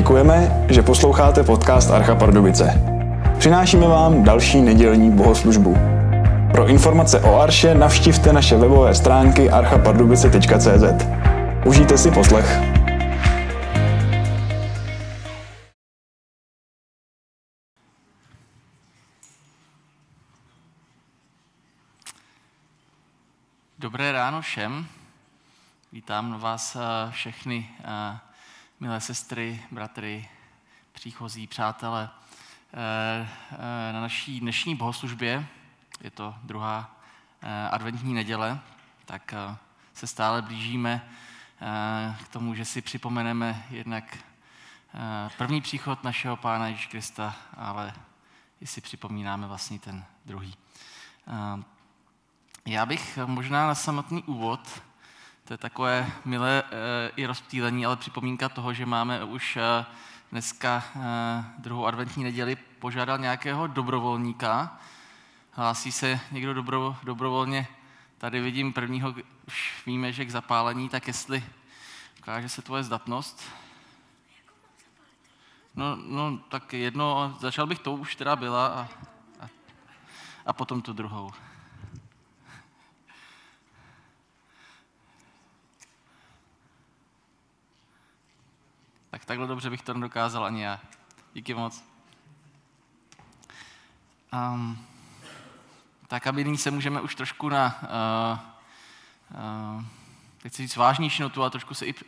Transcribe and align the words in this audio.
děkujeme, 0.00 0.66
že 0.68 0.82
posloucháte 0.82 1.42
podcast 1.42 1.90
Archa 1.90 2.14
Pardubice. 2.14 2.82
Přinášíme 3.38 3.88
vám 3.88 4.24
další 4.24 4.60
nedělní 4.62 5.10
bohoslužbu. 5.10 5.76
Pro 6.52 6.66
informace 6.66 7.20
o 7.20 7.40
Arše 7.40 7.74
navštivte 7.74 8.32
naše 8.32 8.56
webové 8.56 8.94
stránky 8.94 9.50
archapardubice.cz. 9.50 11.06
Užijte 11.66 11.98
si 11.98 12.10
poslech. 12.10 12.60
Dobré 23.78 24.12
ráno 24.12 24.40
všem. 24.40 24.86
Vítám 25.92 26.40
vás 26.40 26.76
eh, 26.76 27.10
všechny, 27.10 27.68
eh, 27.84 28.29
milé 28.80 29.00
sestry, 29.00 29.62
bratry, 29.70 30.28
příchozí, 30.92 31.46
přátelé, 31.46 32.10
eh, 32.72 33.92
na 33.92 34.00
naší 34.00 34.40
dnešní 34.40 34.76
bohoslužbě. 34.76 35.46
Je 36.00 36.10
to 36.10 36.34
druhá 36.42 36.96
adventní 37.70 38.14
neděle, 38.14 38.60
tak 39.04 39.34
se 39.94 40.06
stále 40.06 40.42
blížíme 40.42 41.08
k 42.24 42.28
tomu, 42.28 42.54
že 42.54 42.64
si 42.64 42.82
připomeneme 42.82 43.64
jednak 43.70 44.18
první 45.38 45.60
příchod 45.60 46.04
našeho 46.04 46.36
Pána 46.36 46.68
Ježíše 46.68 46.88
Krista, 46.88 47.36
ale 47.56 47.94
i 48.60 48.66
si 48.66 48.80
připomínáme 48.80 49.46
vlastně 49.46 49.78
ten 49.78 50.04
druhý. 50.26 50.54
Já 52.66 52.86
bych 52.86 53.18
možná 53.26 53.66
na 53.66 53.74
samotný 53.74 54.22
úvod, 54.22 54.82
to 55.50 55.54
je 55.54 55.58
takové 55.58 56.12
milé 56.24 56.62
e, 56.62 57.10
i 57.16 57.26
rozptýlení, 57.26 57.86
ale 57.86 57.96
připomínka 57.96 58.48
toho, 58.48 58.72
že 58.72 58.86
máme 58.86 59.24
už 59.24 59.56
e, 59.56 59.84
dneska 60.32 60.84
e, 60.94 61.00
druhou 61.58 61.86
adventní 61.86 62.24
neděli, 62.24 62.56
požádal 62.56 63.18
nějakého 63.18 63.66
dobrovolníka. 63.66 64.78
Hlásí 65.52 65.92
se 65.92 66.20
někdo 66.32 66.54
dobro, 66.54 66.96
dobrovolně? 67.02 67.66
Tady 68.18 68.40
vidím 68.40 68.72
prvního, 68.72 69.14
už 69.46 69.82
víme, 69.86 70.12
že 70.12 70.24
k 70.24 70.30
zapálení, 70.30 70.88
tak 70.88 71.06
jestli 71.06 71.44
ukáže 72.18 72.48
se 72.48 72.62
tvoje 72.62 72.84
zdatnost. 72.84 73.42
No, 75.74 75.96
no 75.96 76.38
tak 76.48 76.72
jedno, 76.72 77.36
začal 77.40 77.66
bych 77.66 77.78
to, 77.78 77.92
už 77.92 78.16
teda 78.16 78.36
byla 78.36 78.66
a, 78.66 78.88
a, 79.40 79.48
a 80.46 80.52
potom 80.52 80.82
tu 80.82 80.92
druhou. 80.92 81.30
Tak 89.10 89.24
takhle 89.24 89.46
dobře 89.46 89.70
bych 89.70 89.82
to 89.82 89.94
nedokázal 89.94 90.44
ani 90.44 90.62
já. 90.62 90.80
Díky 91.34 91.54
moc. 91.54 91.84
Um, 94.32 94.86
tak 96.08 96.26
a 96.26 96.30
nyní 96.30 96.58
se 96.58 96.70
můžeme 96.70 97.00
už 97.00 97.14
trošku 97.14 97.48
na, 97.48 97.78
uh, 97.82 98.38
uh, 99.76 99.84
chci 100.46 100.62
říct 100.62 100.76
vážnější 100.76 101.22
notu, 101.22 101.44
a 101.44 101.50
trošku 101.50 101.74
se 101.74 101.86
i 101.86 101.94
uh, 101.94 102.00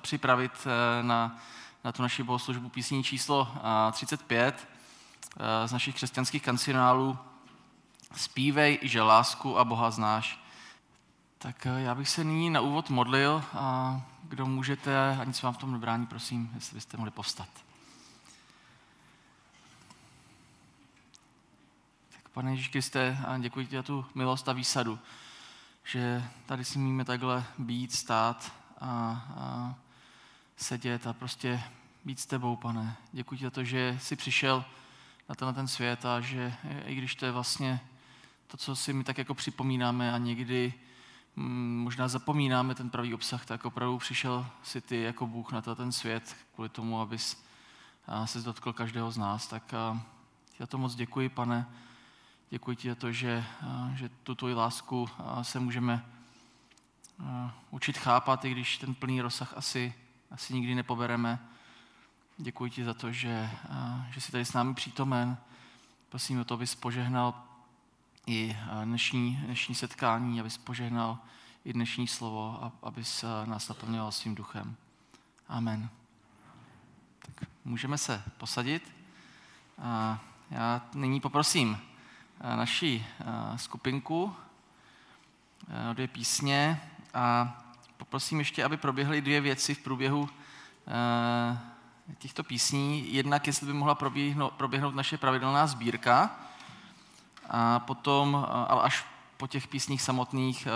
připravit 0.00 0.52
uh, 0.66 1.06
na, 1.06 1.38
na 1.84 1.92
tu 1.92 2.02
naši 2.02 2.22
bohoslužbu 2.22 2.68
písní 2.68 3.04
číslo 3.04 3.48
uh, 3.54 3.92
35 3.92 4.68
uh, 5.36 5.42
z 5.66 5.72
našich 5.72 5.94
křesťanských 5.94 6.42
kancionálů. 6.42 7.18
Zpívej, 8.16 8.78
že 8.82 9.02
lásku 9.02 9.58
a 9.58 9.64
Boha 9.64 9.90
znáš. 9.90 10.44
Tak 11.38 11.66
uh, 11.66 11.78
já 11.78 11.94
bych 11.94 12.08
se 12.08 12.24
nyní 12.24 12.50
na 12.50 12.60
úvod 12.60 12.90
modlil 12.90 13.44
a 13.54 14.00
kdo 14.28 14.46
můžete, 14.46 14.98
a 14.98 15.24
nic 15.24 15.42
vám 15.42 15.54
v 15.54 15.58
tom 15.58 15.72
nebrání, 15.72 16.06
prosím, 16.06 16.50
jestli 16.54 16.74
byste 16.74 16.96
mohli 16.96 17.10
povstat. 17.10 17.48
Tak 22.12 22.28
pane 22.28 22.50
Ježíš 22.50 22.68
Kriste, 22.68 23.18
a 23.26 23.38
děkuji 23.38 23.66
ti 23.66 23.76
za 23.76 23.82
tu 23.82 24.06
milost 24.14 24.48
a 24.48 24.52
výsadu, 24.52 24.98
že 25.84 26.24
tady 26.46 26.64
si 26.64 26.78
míme 26.78 27.04
takhle 27.04 27.44
být, 27.58 27.92
stát 27.92 28.52
a, 28.80 28.86
a 29.36 29.74
sedět 30.56 31.06
a 31.06 31.12
prostě 31.12 31.62
být 32.04 32.20
s 32.20 32.26
tebou, 32.26 32.56
pane. 32.56 32.96
Děkuji 33.12 33.36
ti 33.38 33.44
za 33.44 33.50
to, 33.50 33.64
že 33.64 33.98
jsi 34.00 34.16
přišel 34.16 34.64
na 35.28 35.34
tenhle 35.34 35.54
ten 35.54 35.68
svět 35.68 36.04
a 36.04 36.20
že 36.20 36.54
i 36.86 36.94
když 36.94 37.14
to 37.14 37.26
je 37.26 37.32
vlastně 37.32 37.80
to, 38.46 38.56
co 38.56 38.76
si 38.76 38.92
my 38.92 39.04
tak 39.04 39.18
jako 39.18 39.34
připomínáme 39.34 40.12
a 40.12 40.18
někdy 40.18 40.74
možná 41.36 42.08
zapomínáme 42.08 42.74
ten 42.74 42.90
pravý 42.90 43.14
obsah, 43.14 43.46
tak 43.46 43.64
opravdu 43.64 43.98
přišel 43.98 44.46
si 44.62 44.80
ty 44.80 45.02
jako 45.02 45.26
Bůh 45.26 45.52
na 45.52 45.62
ten 45.62 45.92
svět 45.92 46.36
kvůli 46.54 46.68
tomu, 46.68 47.00
abys 47.00 47.44
se 48.24 48.42
dotkl 48.42 48.72
každého 48.72 49.10
z 49.10 49.18
nás. 49.18 49.46
Tak 49.46 49.74
já 50.58 50.66
to 50.66 50.78
moc 50.78 50.94
děkuji, 50.94 51.28
pane. 51.28 51.66
Děkuji 52.50 52.76
ti 52.76 52.88
za 52.88 52.94
to, 52.94 53.12
že, 53.12 53.44
že 53.94 54.08
tu 54.08 54.34
tvoji 54.34 54.54
lásku 54.54 55.08
se 55.42 55.60
můžeme 55.60 56.04
učit 57.70 57.98
chápat, 57.98 58.44
i 58.44 58.50
když 58.50 58.78
ten 58.78 58.94
plný 58.94 59.20
rozsah 59.20 59.54
asi, 59.56 59.94
asi 60.30 60.54
nikdy 60.54 60.74
nepobereme. 60.74 61.38
Děkuji 62.38 62.70
ti 62.70 62.84
za 62.84 62.94
to, 62.94 63.12
že, 63.12 63.50
že 64.10 64.20
jsi 64.20 64.32
tady 64.32 64.44
s 64.44 64.52
námi 64.52 64.74
přítomen. 64.74 65.36
Prosím 66.08 66.40
o 66.40 66.44
to, 66.44 66.54
abys 66.54 66.74
požehnal 66.74 67.34
i 68.26 68.56
dnešní, 68.84 69.42
dnešní 69.44 69.74
setkání, 69.74 70.40
abys 70.40 70.58
požehnal 70.58 71.18
i 71.64 71.72
dnešní 71.72 72.06
slovo, 72.06 72.72
abys 72.82 73.24
nás 73.44 73.68
naplňoval 73.68 74.12
svým 74.12 74.34
duchem. 74.34 74.76
Amen. 75.48 75.88
Tak 77.18 77.48
můžeme 77.64 77.98
se 77.98 78.22
posadit. 78.38 78.94
A 79.82 80.18
já 80.50 80.80
nyní 80.94 81.20
poprosím 81.20 81.78
naši 82.56 83.06
skupinku 83.56 84.36
o 85.90 85.94
dvě 85.94 86.08
písně 86.08 86.80
a 87.14 87.56
poprosím 87.96 88.38
ještě, 88.38 88.64
aby 88.64 88.76
proběhly 88.76 89.20
dvě 89.20 89.40
věci 89.40 89.74
v 89.74 89.78
průběhu 89.78 90.28
těchto 92.18 92.44
písní. 92.44 93.14
Jednak, 93.14 93.46
jestli 93.46 93.66
by 93.66 93.72
mohla 93.72 93.94
proběhnout, 93.94 94.52
proběhnout 94.52 94.94
naše 94.94 95.18
pravidelná 95.18 95.66
sbírka, 95.66 96.36
a 97.50 97.78
potom, 97.78 98.46
ale 98.68 98.82
až 98.82 99.04
po 99.36 99.46
těch 99.46 99.68
písních 99.68 100.02
samotných, 100.02 100.68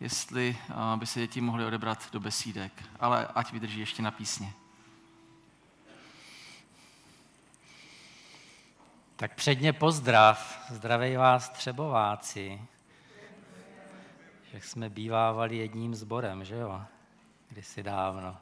jestli 0.00 0.56
by 0.96 1.06
se 1.06 1.20
děti 1.20 1.40
mohly 1.40 1.64
odebrat 1.64 2.12
do 2.12 2.20
besídek. 2.20 2.72
Ale 3.00 3.28
ať 3.34 3.52
vydrží 3.52 3.80
ještě 3.80 4.02
na 4.02 4.10
písně. 4.10 4.52
Tak 9.16 9.34
předně 9.34 9.72
pozdrav. 9.72 10.70
Zdravej 10.70 11.16
vás 11.16 11.48
Třebováci. 11.48 12.62
Že 14.52 14.60
jsme 14.60 14.90
bývávali 14.90 15.56
jedním 15.56 15.94
sborem, 15.94 16.44
že 16.44 16.54
jo? 16.54 16.82
Kdysi 17.48 17.82
dávno. 17.82 18.36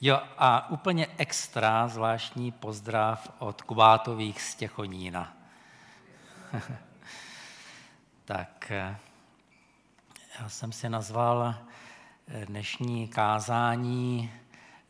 Jo, 0.00 0.20
a 0.38 0.70
úplně 0.70 1.06
extra 1.16 1.88
zvláštní 1.88 2.52
pozdrav 2.52 3.30
od 3.38 3.62
Kubátových 3.62 4.42
z 4.42 4.54
Těchonína. 4.54 5.36
tak 8.24 8.70
eh, 8.70 8.96
já 10.40 10.48
jsem 10.48 10.72
si 10.72 10.88
nazval 10.88 11.54
eh, 12.28 12.46
dnešní 12.46 13.08
kázání 13.08 14.32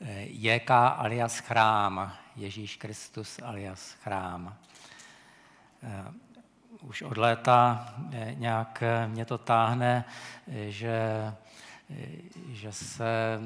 eh, 0.01 0.23
JK 0.23 0.71
alias 0.71 1.39
chrám, 1.39 2.13
Ježíš 2.37 2.77
Kristus 2.77 3.41
alias 3.43 3.93
chrám. 3.93 4.57
Už 6.83 7.03
od 7.03 7.17
léta 7.17 7.89
nějak 8.35 8.83
mě 9.07 9.25
to 9.25 9.39
táhne, 9.39 10.05
že, 10.69 11.35
že 12.49 12.73
se 12.73 13.41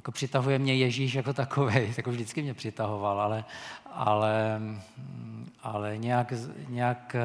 jako 0.00 0.12
přitahuje 0.12 0.58
mě 0.58 0.74
Ježíš 0.74 1.14
jako 1.14 1.32
takový, 1.32 1.74
jako 1.96 2.10
vždycky 2.10 2.42
mě 2.42 2.54
přitahoval, 2.54 3.20
ale, 3.20 3.44
ale, 3.92 4.60
ale 5.62 5.98
nějak, 5.98 6.32
nějak 6.68 7.16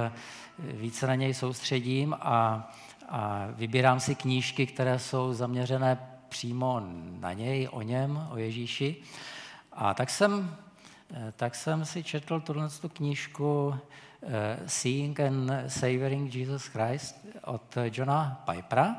více 0.60 1.08
na 1.08 1.16
něj 1.16 1.34
soustředím 1.34 2.14
a, 2.14 2.72
a 3.10 3.48
vybírám 3.50 4.00
si 4.00 4.16
knížky, 4.16 4.68
které 4.68 5.00
jsou 5.00 5.34
zaměřené 5.34 5.98
přímo 6.30 6.82
na 7.20 7.34
něj, 7.34 7.70
o 7.72 7.82
něm, 7.82 8.28
o 8.32 8.38
Ježíši. 8.38 8.96
A 9.72 9.94
tak 9.94 10.10
jsem, 10.10 10.56
tak 11.36 11.56
jsem 11.56 11.86
si 11.86 12.04
četl 12.04 12.40
tuhle 12.40 12.70
knížku 12.94 13.76
eh, 14.24 14.60
Seeing 14.68 15.20
and 15.20 15.52
Savoring 15.68 16.36
Jesus 16.36 16.66
Christ 16.66 17.16
od 17.44 17.78
Johna 17.92 18.44
Pipera. 18.52 18.96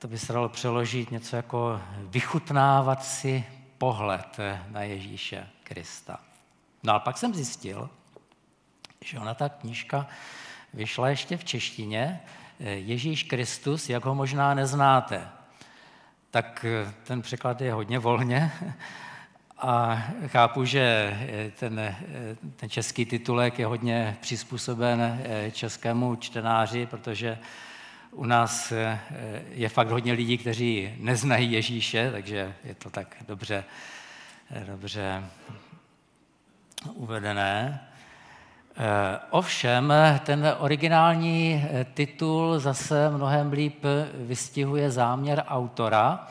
Eh, 0.00 0.02
to 0.02 0.08
by 0.08 0.18
se 0.18 0.32
dalo 0.32 0.48
přeložit 0.48 1.10
něco 1.10 1.36
jako 1.36 1.80
vychutnávat 2.00 3.04
si 3.04 3.44
pohled 3.78 4.36
na 4.68 4.82
Ježíše 4.82 5.46
Krista. 5.62 6.20
No 6.82 6.92
ale 6.92 7.00
pak 7.00 7.18
jsem 7.18 7.34
zjistil, 7.34 7.90
že 9.04 9.18
ona 9.18 9.34
ta 9.34 9.48
knížka 9.48 10.06
vyšla 10.74 11.08
ještě 11.08 11.36
v 11.36 11.44
češtině, 11.44 12.20
Ježíš 12.60 13.22
Kristus, 13.22 13.88
jak 13.88 14.04
ho 14.04 14.14
možná 14.14 14.54
neznáte. 14.54 15.28
tak 16.30 16.66
ten 17.04 17.22
překlad 17.22 17.60
je 17.60 17.72
hodně 17.72 17.98
volně. 17.98 18.52
A 19.62 20.04
chápu, 20.26 20.64
že 20.64 21.16
ten, 21.58 21.96
ten 22.56 22.70
český 22.70 23.04
titulek 23.04 23.58
je 23.58 23.66
hodně 23.66 24.16
přizpůsoben 24.20 25.22
českému 25.52 26.16
čtenáři, 26.16 26.86
protože 26.86 27.38
u 28.10 28.24
nás 28.24 28.72
je 29.50 29.68
fakt 29.68 29.88
hodně 29.88 30.12
lidí, 30.12 30.38
kteří 30.38 30.94
neznají 30.98 31.52
Ježíše, 31.52 32.10
takže 32.12 32.54
je 32.64 32.74
to 32.74 32.90
tak 32.90 33.16
dobře, 33.28 33.64
dobře 34.66 35.24
uvedené. 36.94 37.86
Eh, 38.76 39.18
ovšem, 39.30 39.92
ten 40.24 40.56
originální 40.58 41.64
eh, 41.70 41.84
titul 41.84 42.58
zase 42.58 43.10
mnohem 43.10 43.52
líp 43.52 43.84
vystihuje 44.14 44.90
záměr 44.90 45.44
autora, 45.48 46.28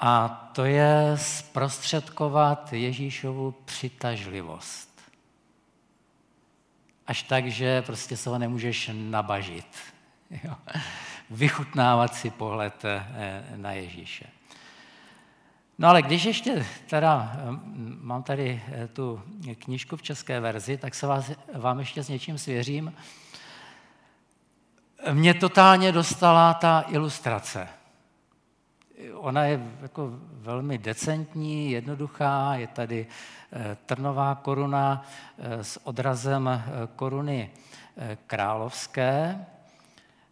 a 0.00 0.28
to 0.52 0.64
je 0.64 1.12
zprostředkovat 1.14 2.72
Ježíšovu 2.72 3.54
přitažlivost. 3.64 5.00
Až 7.06 7.22
tak, 7.22 7.46
že 7.46 7.82
prostě 7.82 8.16
se 8.16 8.30
ho 8.30 8.38
nemůžeš 8.38 8.90
nabažit. 8.92 9.66
Jo? 10.44 10.54
Vychutnávat 11.30 12.14
si 12.14 12.30
pohled 12.30 12.84
eh, 12.84 13.44
na 13.56 13.72
Ježíše. 13.72 14.26
No 15.78 15.88
ale 15.88 16.02
když 16.02 16.24
ještě 16.24 16.66
teda 16.90 17.32
hm, 17.34 17.98
mám 18.02 18.22
tady 18.22 18.62
eh, 18.72 18.88
tu 18.88 19.22
knížku 19.58 19.96
v 19.96 20.02
české 20.02 20.40
verzi, 20.40 20.76
tak 20.76 20.94
se 20.94 21.06
vás, 21.06 21.30
vám 21.54 21.78
ještě 21.78 22.02
s 22.02 22.08
něčím 22.08 22.38
svěřím. 22.38 22.94
Mě 25.12 25.34
totálně 25.34 25.92
dostala 25.92 26.54
ta 26.54 26.84
ilustrace. 26.88 27.68
Ona 29.14 29.44
je 29.44 29.60
jako 29.82 30.10
velmi 30.32 30.78
decentní, 30.78 31.70
jednoduchá, 31.70 32.54
je 32.54 32.66
tady 32.66 33.06
eh, 33.52 33.76
trnová 33.86 34.34
koruna 34.34 35.06
eh, 35.38 35.64
s 35.64 35.86
odrazem 35.86 36.62
koruny 36.96 37.50
královské, 38.26 39.46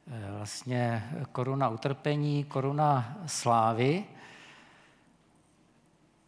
vlastně 0.06 1.11
koruna 1.33 1.69
utrpení, 1.69 2.45
koruna 2.45 3.17
slávy. 3.27 4.05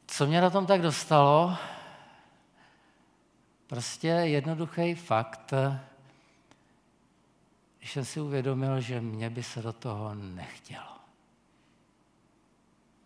Co 0.07 0.27
mě 0.27 0.41
na 0.41 0.51
tom 0.51 0.67
tak 0.67 0.83
dostalo? 0.83 1.57
Prostě 3.67 4.09
jednoduchý 4.09 4.95
fakt, 4.95 5.53
když 7.79 7.93
jsem 7.93 8.05
si 8.05 8.21
uvědomil, 8.21 8.81
že 8.81 9.01
mě 9.01 9.31
by 9.31 9.43
se 9.43 9.63
do 9.63 9.73
toho 9.73 10.15
nechtělo. 10.15 10.97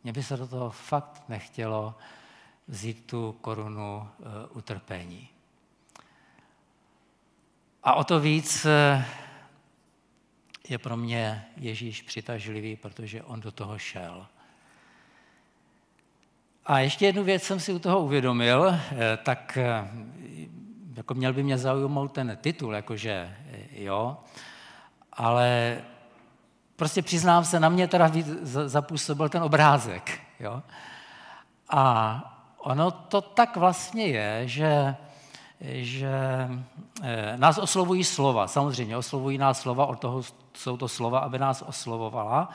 Mně 0.04 0.12
by 0.12 0.22
se 0.22 0.36
do 0.36 0.48
toho 0.48 0.70
fakt 0.70 1.22
nechtělo 1.28 1.94
vzít 2.68 3.06
tu 3.06 3.36
korunu 3.40 4.08
uh, 4.18 4.26
utrpení. 4.56 5.28
A 7.82 7.94
o 7.94 8.04
to 8.04 8.20
víc 8.20 8.64
uh, 8.66 9.04
je 10.68 10.78
pro 10.78 10.96
mě 10.96 11.44
Ježíš 11.56 12.02
přitažlivý, 12.02 12.76
protože 12.76 13.22
on 13.22 13.40
do 13.40 13.52
toho 13.52 13.78
šel. 13.78 14.26
A 16.66 16.78
ještě 16.78 17.06
jednu 17.06 17.24
věc 17.24 17.42
jsem 17.42 17.60
si 17.60 17.72
u 17.72 17.78
toho 17.78 18.00
uvědomil, 18.00 18.68
eh, 18.68 19.18
tak 19.22 19.58
eh, 19.60 19.90
jako 20.94 21.14
měl 21.14 21.32
by 21.32 21.42
mě 21.42 21.58
zaujmout 21.58 22.12
ten 22.12 22.38
titul, 22.40 22.74
jakože 22.74 23.36
eh, 23.52 23.82
jo, 23.82 24.16
ale 25.12 25.78
prostě 26.76 27.02
přiznám 27.02 27.44
se, 27.44 27.60
na 27.60 27.68
mě 27.68 27.88
teda 27.88 28.12
zapůsobil 28.64 29.28
ten 29.28 29.42
obrázek, 29.42 30.20
jo. 30.40 30.62
A 31.68 32.52
ono 32.58 32.90
to 32.90 33.20
tak 33.20 33.56
vlastně 33.56 34.06
je, 34.06 34.48
že, 34.48 34.96
že 35.64 36.48
nás 37.36 37.58
oslovují 37.58 38.04
slova, 38.04 38.48
samozřejmě 38.48 38.96
oslovují 38.96 39.38
nás 39.38 39.60
slova, 39.60 39.86
od 39.86 40.00
toho 40.00 40.22
jsou 40.54 40.76
to 40.76 40.88
slova, 40.88 41.18
aby 41.18 41.38
nás 41.38 41.62
oslovovala, 41.62 42.48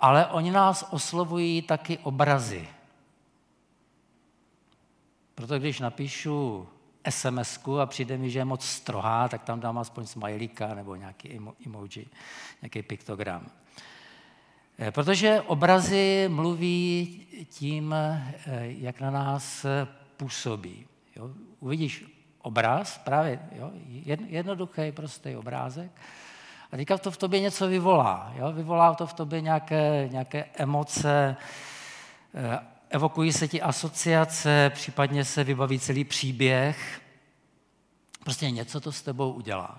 ale 0.00 0.26
oni 0.26 0.50
nás 0.50 0.88
oslovují 0.90 1.62
taky 1.62 1.98
obrazy. 1.98 2.68
Proto 5.34 5.58
když 5.58 5.80
napíšu 5.80 6.68
sms 7.10 7.60
a 7.82 7.86
přijde 7.86 8.18
mi, 8.18 8.30
že 8.30 8.38
je 8.38 8.44
moc 8.44 8.64
strohá, 8.64 9.28
tak 9.28 9.42
tam 9.44 9.60
dám 9.60 9.78
aspoň 9.78 10.06
smajlíka 10.06 10.74
nebo 10.74 10.96
nějaký 10.96 11.40
emoji, 11.66 12.08
nějaký 12.62 12.82
piktogram. 12.82 13.46
Eh, 14.78 14.90
protože 14.90 15.40
obrazy 15.40 16.24
mluví 16.28 17.26
tím, 17.50 17.92
eh, 17.92 18.34
jak 18.60 19.00
na 19.00 19.10
nás 19.10 19.66
působí. 20.16 20.86
Jo? 21.16 21.30
Uvidíš 21.60 22.04
obraz, 22.42 22.98
právě 22.98 23.40
jo? 23.52 23.70
jednoduchý, 24.26 24.92
prostý 24.92 25.36
obrázek, 25.36 25.90
a 26.72 26.76
teďka 26.76 26.98
to 26.98 27.10
v 27.10 27.16
tobě 27.16 27.40
něco 27.40 27.68
vyvolá. 27.68 28.32
Jo? 28.36 28.52
Vyvolá 28.52 28.94
to 28.94 29.06
v 29.06 29.12
tobě 29.12 29.40
nějaké, 29.40 30.08
nějaké 30.12 30.44
emoce, 30.54 31.36
eh, 32.34 32.58
evokují 32.90 33.32
se 33.32 33.48
ti 33.48 33.62
asociace, 33.62 34.70
případně 34.74 35.24
se 35.24 35.44
vybaví 35.44 35.78
celý 35.78 36.04
příběh. 36.04 37.00
Prostě 38.24 38.50
něco 38.50 38.80
to 38.80 38.92
s 38.92 39.02
tebou 39.02 39.32
udělá. 39.32 39.78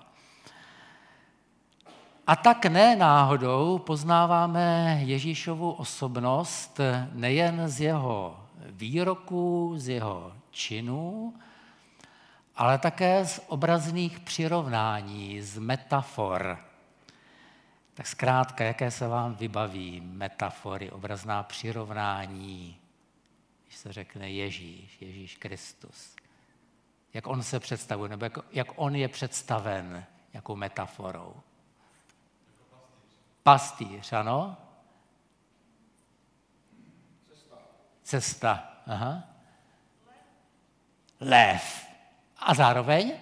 A 2.26 2.36
tak 2.36 2.66
ne 2.66 2.96
náhodou 2.96 3.78
poznáváme 3.78 4.98
Ježíšovu 5.04 5.70
osobnost 5.70 6.80
nejen 7.12 7.68
z 7.68 7.80
jeho 7.80 8.46
výroků, 8.66 9.74
z 9.76 9.88
jeho 9.88 10.32
činů, 10.50 11.34
ale 12.56 12.78
také 12.78 13.26
z 13.26 13.40
obrazných 13.46 14.20
přirovnání, 14.20 15.42
z 15.42 15.58
metafor. 15.58 16.58
Tak 17.94 18.06
zkrátka, 18.06 18.64
jaké 18.64 18.90
se 18.90 19.08
vám 19.08 19.34
vybaví 19.34 20.00
metafory, 20.00 20.90
obrazná 20.90 21.42
přirovnání, 21.42 22.80
když 23.66 23.76
se 23.76 23.92
řekne 23.92 24.30
Ježíš, 24.30 24.96
Ježíš 25.00 25.36
Kristus. 25.36 26.16
Jak 27.14 27.26
on 27.26 27.42
se 27.42 27.60
představuje, 27.60 28.08
nebo 28.08 28.24
jak, 28.24 28.38
jak 28.52 28.68
on 28.76 28.96
je 28.96 29.08
představen 29.08 30.04
jakou 30.32 30.56
metaforou. 30.56 31.34
Pastýř, 33.42 34.12
ano? 34.12 34.56
Cesta. 37.28 37.56
Cesta, 38.02 38.72
aha. 38.86 39.27
Lev. 41.20 41.86
A 42.38 42.54
zároveň? 42.54 43.12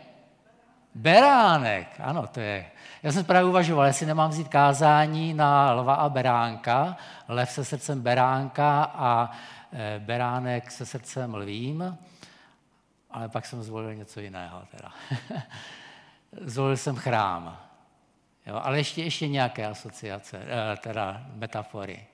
Beránek, 0.94 2.00
ano, 2.00 2.26
to 2.26 2.40
je 2.40 2.70
já 3.06 3.12
jsem 3.12 3.24
právě 3.24 3.48
uvažoval, 3.48 3.86
jestli 3.86 4.06
nemám 4.06 4.30
vzít 4.30 4.48
kázání 4.48 5.34
na 5.34 5.72
lva 5.72 5.94
a 5.94 6.08
beránka, 6.08 6.96
lev 7.28 7.50
se 7.50 7.64
srdcem 7.64 8.02
beránka 8.02 8.84
a 8.84 9.30
e, 9.72 9.98
beránek 9.98 10.70
se 10.70 10.86
srdcem 10.86 11.34
lvím, 11.34 11.98
ale 13.10 13.28
pak 13.28 13.46
jsem 13.46 13.62
zvolil 13.62 13.94
něco 13.94 14.20
jiného 14.20 14.62
teda. 14.70 14.92
zvolil 16.40 16.76
jsem 16.76 16.96
chrám. 16.96 17.60
Jo, 18.46 18.60
ale 18.64 18.78
ještě, 18.78 19.02
ještě 19.02 19.28
nějaké 19.28 19.66
asociace, 19.66 20.38
e, 20.38 20.76
teda 20.76 21.26
metafory. 21.34 22.06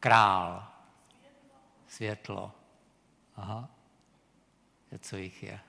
Král. 0.00 0.66
Světlo. 1.86 2.52
Aha. 3.36 3.68
Co 5.00 5.16
jich 5.16 5.42
je? 5.42 5.60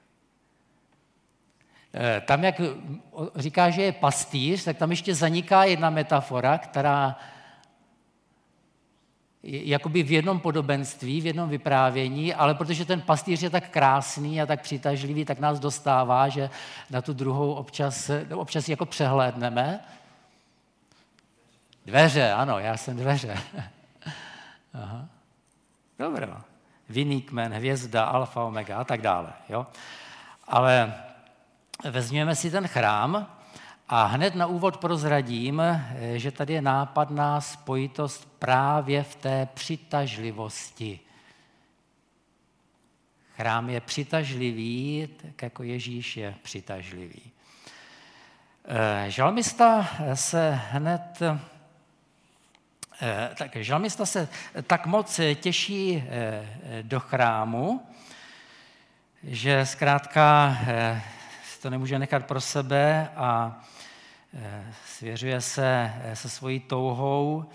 Eh, 1.94 2.22
tam, 2.22 2.44
jak 2.44 2.62
říká, 3.36 3.70
že 3.70 3.82
je 3.82 3.92
pastýř, 3.92 4.64
tak 4.64 4.78
tam 4.78 4.92
ještě 4.92 5.16
zaniká 5.16 5.64
jedna 5.64 5.90
metafora, 5.90 6.58
která 6.58 7.20
je 9.44 9.70
jakoby 9.70 10.04
v 10.04 10.12
jednom 10.12 10.40
podobenství, 10.40 11.22
v 11.22 11.26
jednom 11.26 11.50
vyprávění, 11.50 12.34
ale 12.34 12.56
protože 12.56 12.86
ten 12.86 13.02
pastýř 13.02 13.42
je 13.42 13.50
tak 13.50 13.70
krásný 13.70 14.42
a 14.42 14.46
tak 14.46 14.62
přitažlivý, 14.62 15.26
tak 15.26 15.40
nás 15.40 15.60
dostává, 15.60 16.30
že 16.30 16.50
na 16.90 17.02
tu 17.02 17.14
druhou 17.14 17.54
občas, 17.54 18.12
občas 18.34 18.70
jako 18.70 18.86
přehlédneme. 18.86 19.80
Dveře, 21.86 22.32
ano, 22.32 22.60
já 22.60 22.78
jsem 22.78 22.98
dveře. 22.98 23.38
Aha. 24.74 25.06
Dobré. 26.00 26.28
Vinný 26.90 27.22
kmen, 27.22 27.54
hvězda, 27.54 28.06
alfa, 28.06 28.44
omega 28.44 28.78
a 28.78 28.84
tak 28.84 29.02
dále. 29.02 29.34
Jo? 29.50 29.68
Ale 30.48 30.94
vezměme 31.90 32.36
si 32.36 32.52
ten 32.52 32.68
chrám 32.68 33.28
a 33.90 34.06
hned 34.06 34.36
na 34.36 34.48
úvod 34.48 34.78
prozradím, 34.78 35.62
že 36.16 36.32
tady 36.32 36.54
je 36.54 36.62
nápadná 36.62 37.42
spojitost 37.42 38.40
právě 38.40 39.04
v 39.04 39.16
té 39.16 39.48
přitažlivosti. 39.54 41.00
Chrám 43.36 43.70
je 43.70 43.82
přitažlivý, 43.82 45.10
tak 45.22 45.42
jako 45.42 45.64
Ježíš 45.64 46.18
je 46.18 46.36
přitažlivý. 46.44 47.32
Eh, 48.68 49.12
žalmista 49.12 49.88
se 50.14 50.60
hned 50.72 51.20
Tak 53.36 53.56
žalmista 53.56 54.06
se 54.06 54.30
tak 54.68 54.86
moc 54.86 55.20
těší 55.36 56.04
do 56.82 57.00
chrámu, 57.00 57.88
že 59.24 59.66
zkrátka 59.66 60.58
to 61.66 61.70
nemůže 61.70 62.00
nechat 62.00 62.26
pro 62.26 62.42
sebe 62.42 63.10
a 63.16 63.62
svěřuje 64.88 65.42
se 65.42 65.94
se 66.14 66.30
svojí 66.30 66.60
touhou 66.60 67.46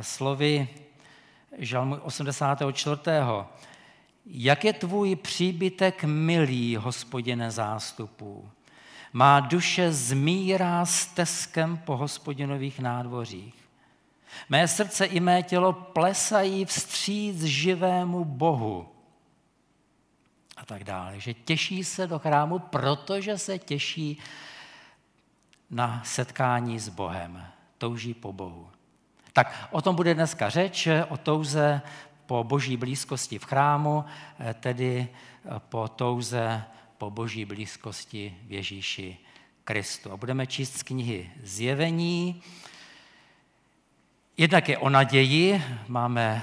slovy 0.00 0.68
žalmu 1.58 1.96
84. 1.96 2.96
Jak 4.26 4.64
je 4.64 4.72
tvůj 4.72 5.16
příbytek 5.16 6.04
milý, 6.04 6.76
hospodine 6.76 7.50
zástupů? 7.50 8.50
Má 9.12 9.40
duše 9.40 9.92
zmírá 9.92 10.86
steskem 10.86 11.76
po 11.76 11.96
hospodinových 11.96 12.80
nádvořích. 12.80 13.61
Mé 14.48 14.68
srdce 14.68 15.04
i 15.04 15.20
mé 15.20 15.42
tělo 15.42 15.72
plesají 15.72 16.64
vstříc 16.64 17.42
živému 17.42 18.24
Bohu. 18.24 18.88
A 20.56 20.64
tak 20.64 20.84
dále. 20.84 21.20
Že 21.20 21.34
těší 21.34 21.84
se 21.84 22.06
do 22.06 22.18
chrámu, 22.18 22.58
protože 22.58 23.38
se 23.38 23.58
těší 23.58 24.18
na 25.70 26.02
setkání 26.04 26.78
s 26.78 26.88
Bohem. 26.88 27.46
Touží 27.78 28.14
po 28.14 28.32
Bohu. 28.32 28.70
Tak 29.32 29.68
o 29.70 29.82
tom 29.82 29.96
bude 29.96 30.14
dneska 30.14 30.48
řeč, 30.48 30.88
o 31.08 31.16
touze 31.16 31.82
po 32.26 32.44
boží 32.44 32.76
blízkosti 32.76 33.38
v 33.38 33.44
chrámu, 33.44 34.04
tedy 34.60 35.08
po 35.58 35.88
touze 35.88 36.64
po 36.98 37.10
boží 37.10 37.44
blízkosti 37.44 38.36
v 38.46 38.52
Ježíši 38.52 39.18
Kristu. 39.64 40.12
A 40.12 40.16
budeme 40.16 40.46
číst 40.46 40.78
z 40.78 40.82
knihy 40.82 41.30
Zjevení. 41.42 42.42
Jednak 44.36 44.68
je 44.68 44.78
o 44.78 44.88
naději, 44.88 45.62
máme 45.88 46.42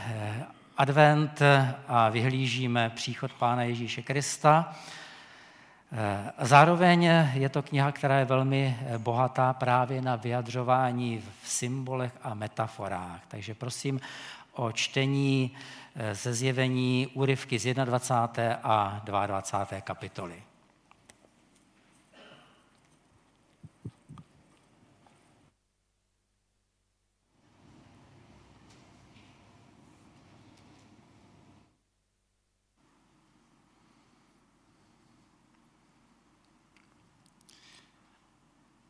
advent 0.78 1.40
a 1.88 2.10
vyhlížíme 2.10 2.90
příchod 2.90 3.32
Pána 3.34 3.64
Ježíše 3.64 4.02
Krista. 4.02 4.76
Zároveň 6.42 7.04
je 7.34 7.50
to 7.50 7.62
kniha, 7.62 7.92
která 7.92 8.20
je 8.20 8.26
velmi 8.26 8.78
bohatá 8.98 9.54
právě 9.54 10.02
na 10.02 10.16
vyjadřování 10.16 11.24
v 11.42 11.50
symbolech 11.50 12.12
a 12.24 12.34
metaforách. 12.34 13.22
Takže 13.28 13.54
prosím 13.54 14.02
o 14.54 14.72
čtení 14.72 15.52
ze 16.12 16.34
zjevení 16.34 17.08
úryvky 17.14 17.60
z 17.60 17.74
21. 17.74 18.60
a 18.64 19.02
22. 19.06 19.82
kapitoly. 19.82 20.44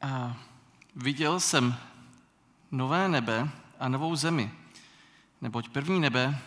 A 0.01 0.37
viděl 0.95 1.39
jsem 1.39 1.75
nové 2.71 3.09
nebe 3.09 3.49
a 3.79 3.89
novou 3.89 4.15
zemi, 4.15 4.51
neboť 5.41 5.69
první 5.69 5.99
nebe 5.99 6.41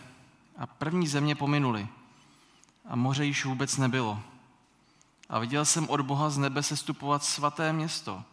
a 0.57 0.67
první 0.67 1.07
země 1.07 1.35
pominuli 1.35 1.87
a 2.85 2.95
moře 2.95 3.25
již 3.25 3.45
vůbec 3.45 3.77
nebylo. 3.77 4.19
A 5.29 5.39
viděl 5.39 5.65
jsem 5.65 5.89
od 5.89 6.01
Boha 6.01 6.29
z 6.29 6.37
nebe 6.37 6.63
sestupovat 6.63 7.23
svaté 7.23 7.73
město, 7.73 8.23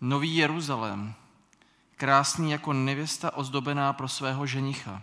nový 0.00 0.36
Jeruzalém, 0.36 1.14
krásný 1.96 2.50
jako 2.50 2.72
nevěsta 2.72 3.36
ozdobená 3.36 3.92
pro 3.92 4.08
svého 4.08 4.46
ženicha. 4.46 5.02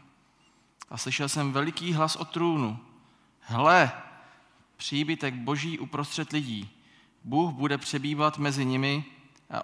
A 0.89 0.98
slyšel 0.98 1.30
jsem 1.30 1.51
veliký 1.51 1.94
hlas 1.94 2.15
od 2.15 2.30
trůnu. 2.30 2.80
Hle, 3.39 3.92
příbytek 4.77 5.34
boží 5.34 5.80
uprostřed 5.80 6.32
lidí. 6.32 6.70
Bůh 7.24 7.51
bude 7.54 7.77
přebývat 7.77 8.38
mezi 8.38 8.65
nimi 8.65 9.06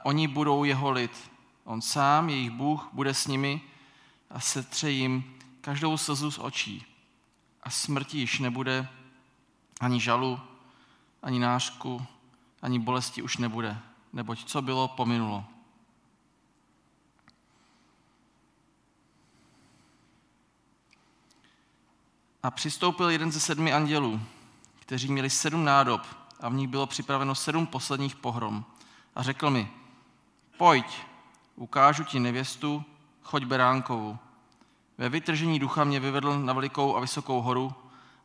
oni 0.03 0.27
budou 0.27 0.63
jeho 0.63 0.91
lid. 0.91 1.31
On 1.63 1.81
sám, 1.81 2.29
jejich 2.29 2.51
Bůh, 2.51 2.89
bude 2.93 3.13
s 3.13 3.27
nimi 3.27 3.61
a 4.29 4.39
setře 4.39 4.89
jim 4.89 5.37
každou 5.61 5.97
slzu 5.97 6.31
z 6.31 6.39
očí. 6.39 6.85
A 7.63 7.69
smrti 7.69 8.17
již 8.17 8.39
nebude, 8.39 8.87
ani 9.79 9.99
žalu, 9.99 10.39
ani 11.23 11.39
nášku, 11.39 12.05
ani 12.61 12.79
bolesti 12.79 13.21
už 13.21 13.37
nebude, 13.37 13.79
neboť 14.13 14.43
co 14.43 14.61
bylo, 14.61 14.87
pominulo. 14.87 15.45
A 22.43 22.51
přistoupil 22.51 23.09
jeden 23.09 23.31
ze 23.31 23.39
sedmi 23.39 23.73
andělů, 23.73 24.21
kteří 24.79 25.11
měli 25.11 25.29
sedm 25.29 25.65
nádob 25.65 26.01
a 26.39 26.49
v 26.49 26.53
nich 26.53 26.67
bylo 26.67 26.87
připraveno 26.87 27.35
sedm 27.35 27.67
posledních 27.67 28.15
pohrom. 28.15 28.65
A 29.15 29.23
řekl 29.23 29.49
mi, 29.49 29.71
pojď, 30.57 30.85
ukážu 31.55 32.03
ti 32.03 32.19
nevěstu, 32.19 32.83
choď 33.23 33.45
beránkovu. 33.45 34.17
Ve 34.97 35.09
vytržení 35.09 35.59
ducha 35.59 35.83
mě 35.83 35.99
vyvedl 35.99 36.39
na 36.39 36.53
velikou 36.53 36.95
a 36.95 36.99
vysokou 36.99 37.41
horu 37.41 37.73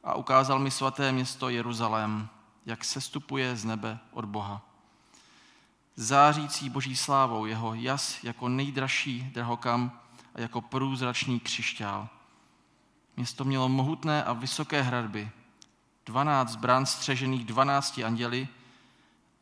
a 0.04 0.14
ukázal 0.14 0.58
mi 0.58 0.70
svaté 0.70 1.12
město 1.12 1.48
Jeruzalém, 1.48 2.28
jak 2.66 2.84
sestupuje 2.84 3.56
z 3.56 3.64
nebe 3.64 3.98
od 4.12 4.24
Boha. 4.24 4.62
Zářící 5.96 6.70
boží 6.70 6.96
slávou 6.96 7.46
jeho 7.46 7.74
jas 7.74 8.24
jako 8.24 8.48
nejdražší 8.48 9.22
drahokam 9.34 10.00
a 10.34 10.40
jako 10.40 10.60
průzračný 10.60 11.40
křišťál. 11.40 12.08
Město 13.16 13.44
mělo 13.44 13.68
mohutné 13.68 14.24
a 14.24 14.32
vysoké 14.32 14.82
hradby, 14.82 15.30
dvanáct 16.06 16.56
brán 16.56 16.86
střežených 16.86 17.44
dvanácti 17.44 18.04
anděli 18.04 18.48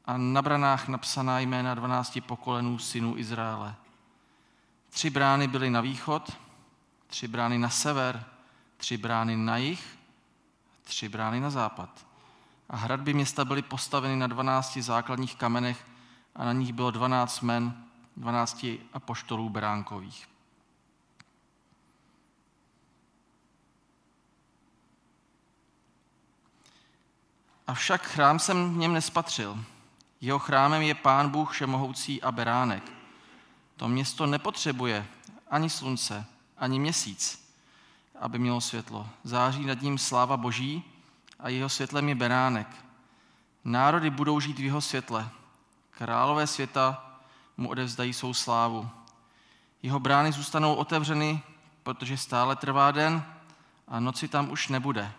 a 0.07 0.17
na 0.17 0.43
branách 0.43 0.89
napsaná 0.89 1.41
jména 1.41 1.75
dvanácti 1.75 2.21
pokolenů 2.21 2.79
synů 2.79 3.19
Izraele. 3.19 3.75
Tři 4.91 5.11
brány 5.11 5.49
byly 5.49 5.71
na 5.71 5.81
východ, 5.81 6.39
tři 7.07 7.29
brány 7.29 7.59
na 7.59 7.69
sever, 7.69 8.25
tři 8.77 8.97
brány 8.97 9.37
na 9.37 9.57
jih, 9.57 9.99
tři 10.83 11.09
brány 11.09 11.41
na 11.41 11.51
západ. 11.51 12.07
A 12.71 12.77
hradby 12.77 13.15
města 13.15 13.45
byly 13.45 13.63
postaveny 13.63 14.17
na 14.17 14.27
dvanácti 14.27 14.83
základních 14.83 15.37
kamenech 15.37 15.87
a 16.35 16.45
na 16.45 16.53
nich 16.53 16.73
bylo 16.73 16.91
dvanáct 16.91 17.41
men, 17.41 17.85
dvanácti 18.17 18.81
apoštolů 18.93 19.49
beránkových. 19.49 20.29
Avšak 27.67 28.03
chrám 28.03 28.39
jsem 28.39 28.75
v 28.75 28.77
něm 28.77 28.93
nespatřil. 28.93 29.65
Jeho 30.25 30.39
chrámem 30.39 30.83
je 30.83 30.95
Pán 30.95 31.29
Bůh 31.29 31.53
všemohoucí 31.53 32.23
a 32.23 32.33
beránek. 32.33 32.93
To 33.77 33.89
město 33.89 34.27
nepotřebuje 34.27 35.07
ani 35.51 35.71
slunce, 35.71 36.27
ani 36.59 36.79
měsíc, 36.79 37.53
aby 38.21 38.39
mělo 38.39 38.61
světlo. 38.61 39.09
Září 39.25 39.65
nad 39.65 39.83
ním 39.83 39.99
sláva 39.99 40.37
Boží 40.37 40.85
a 41.41 41.49
jeho 41.49 41.69
světlem 41.69 42.09
je 42.09 42.15
beránek. 42.15 42.67
Národy 43.65 44.11
budou 44.11 44.41
žít 44.41 44.59
v 44.59 44.65
jeho 44.65 44.81
světle. 44.81 45.29
Králové 45.91 46.47
světa 46.47 47.05
mu 47.57 47.69
odevzdají 47.69 48.13
svou 48.13 48.35
slávu. 48.35 48.91
Jeho 49.83 50.01
brány 50.01 50.33
zůstanou 50.33 50.75
otevřeny, 50.75 51.43
protože 51.83 52.17
stále 52.17 52.57
trvá 52.57 52.91
den 52.91 53.25
a 53.89 54.01
noci 54.01 54.29
tam 54.29 54.51
už 54.51 54.69
nebude. 54.69 55.13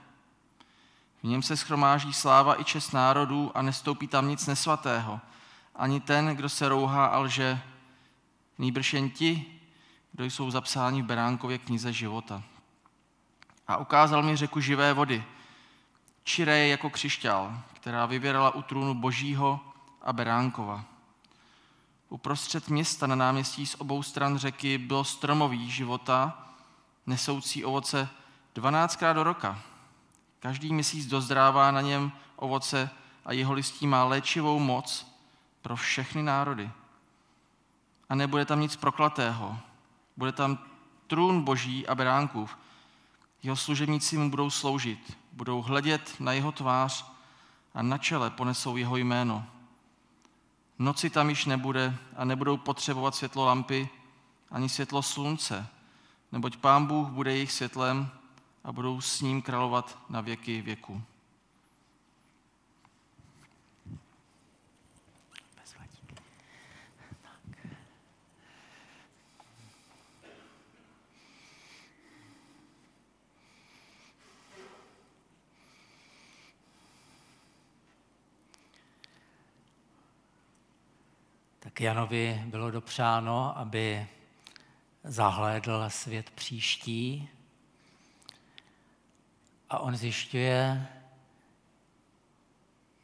V 1.26 1.28
něm 1.28 1.42
se 1.42 1.58
schromáží 1.58 2.14
sláva 2.14 2.62
i 2.62 2.64
čest 2.64 2.92
národů 2.92 3.52
a 3.56 3.62
nestoupí 3.62 4.08
tam 4.08 4.28
nic 4.28 4.48
nesvatého. 4.48 5.20
Ani 5.76 6.00
ten, 6.00 6.28
kdo 6.28 6.50
se 6.50 6.70
rouhá 6.70 7.06
a 7.06 7.18
lže, 7.18 7.62
nýbrž 8.58 8.94
jen 8.94 9.10
ti, 9.10 9.46
kdo 10.12 10.26
jsou 10.26 10.52
zapsáni 10.52 11.02
v 11.02 11.06
Beránkově 11.06 11.58
knize 11.58 11.94
života. 11.94 12.44
A 13.68 13.78
ukázal 13.78 14.24
mi 14.24 14.36
řeku 14.36 14.60
živé 14.60 14.94
vody, 14.94 15.24
čiré 16.24 16.68
jako 16.68 16.90
křišťál, 16.90 17.62
která 17.74 18.06
vyvěrala 18.06 18.56
u 18.56 18.62
trůnu 18.62 18.94
Božího 18.94 19.60
a 20.02 20.14
Beránkova. 20.14 20.84
Uprostřed 22.10 22.70
města 22.70 23.08
na 23.08 23.16
náměstí 23.16 23.66
z 23.66 23.76
obou 23.76 24.04
stran 24.04 24.38
řeky 24.38 24.78
bylo 24.78 25.04
stromový 25.04 25.72
života, 25.72 26.48
nesoucí 27.06 27.66
ovoce 27.66 28.10
dvanáctkrát 28.56 29.16
do 29.16 29.24
roka– 29.24 29.60
Každý 30.40 30.74
měsíc 30.74 31.08
dozdrává 31.08 31.72
na 31.72 31.82
něm 31.82 32.12
ovoce 32.36 32.90
a 33.26 33.34
jeho 33.34 33.54
listí 33.54 33.88
má 33.88 34.04
léčivou 34.04 34.60
moc 34.60 35.16
pro 35.62 35.76
všechny 35.76 36.24
národy. 36.24 36.72
A 38.10 38.16
nebude 38.16 38.46
tam 38.46 38.60
nic 38.60 38.76
proklatého. 38.76 39.58
Bude 40.18 40.32
tam 40.32 40.60
trůn 41.08 41.42
boží 41.42 41.88
a 41.88 41.96
beránkův. 41.96 42.58
Jeho 43.44 43.56
služebníci 43.56 44.18
mu 44.18 44.30
budou 44.30 44.50
sloužit, 44.50 45.18
budou 45.32 45.62
hledět 45.62 46.16
na 46.20 46.34
jeho 46.34 46.52
tvář 46.52 47.06
a 47.74 47.82
na 47.82 47.98
čele 47.98 48.30
ponesou 48.30 48.78
jeho 48.78 48.98
jméno. 48.98 49.46
Noci 50.80 51.10
tam 51.10 51.30
již 51.30 51.46
nebude 51.46 51.98
a 52.16 52.26
nebudou 52.26 52.58
potřebovat 52.58 53.16
světlo 53.16 53.46
lampy 53.46 53.90
ani 54.52 54.70
světlo 54.70 55.02
slunce, 55.02 55.68
neboť 56.32 56.58
Pán 56.58 56.86
Bůh 56.86 57.08
bude 57.08 57.32
jejich 57.32 57.52
světlem 57.52 58.10
a 58.66 58.72
budou 58.72 59.02
s 59.02 59.22
ním 59.22 59.42
královat 59.42 59.98
na 60.10 60.22
věky 60.22 60.62
věku. 60.62 61.02
Tak 81.60 81.82
Janovi 81.82 82.44
bylo 82.46 82.72
dopřáno, 82.72 83.58
aby 83.58 84.08
zahlédl 85.04 85.86
svět 85.88 86.30
příští 86.30 87.30
a 89.70 89.80
on 89.80 89.96
zjišťuje, 89.96 90.88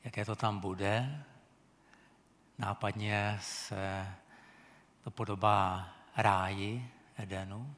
jaké 0.03 0.25
to 0.25 0.35
tam 0.35 0.59
bude. 0.59 1.23
Nápadně 2.57 3.39
se 3.41 4.07
to 5.03 5.11
podobá 5.11 5.89
ráji 6.17 6.89
Edenu, 7.17 7.75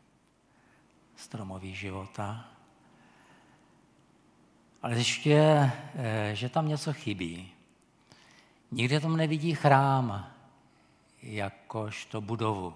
stromový 1.15 1.75
života. 1.75 2.49
Ale 4.81 4.95
zjišťuje, 4.95 5.71
eh, 5.95 6.35
že 6.35 6.49
tam 6.49 6.67
něco 6.67 6.93
chybí. 6.93 7.51
Nikde 8.71 8.99
tam 8.99 9.17
nevidí 9.17 9.55
chrám, 9.55 10.31
jakožto 11.21 12.21
budovu. 12.21 12.75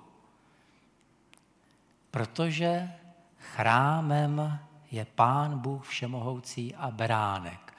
Protože 2.11 2.91
chrámem 3.37 4.59
je 4.91 5.05
Pán 5.05 5.59
Bůh 5.59 5.87
Všemohoucí 5.87 6.75
a 6.75 6.91
beránek. 6.91 7.73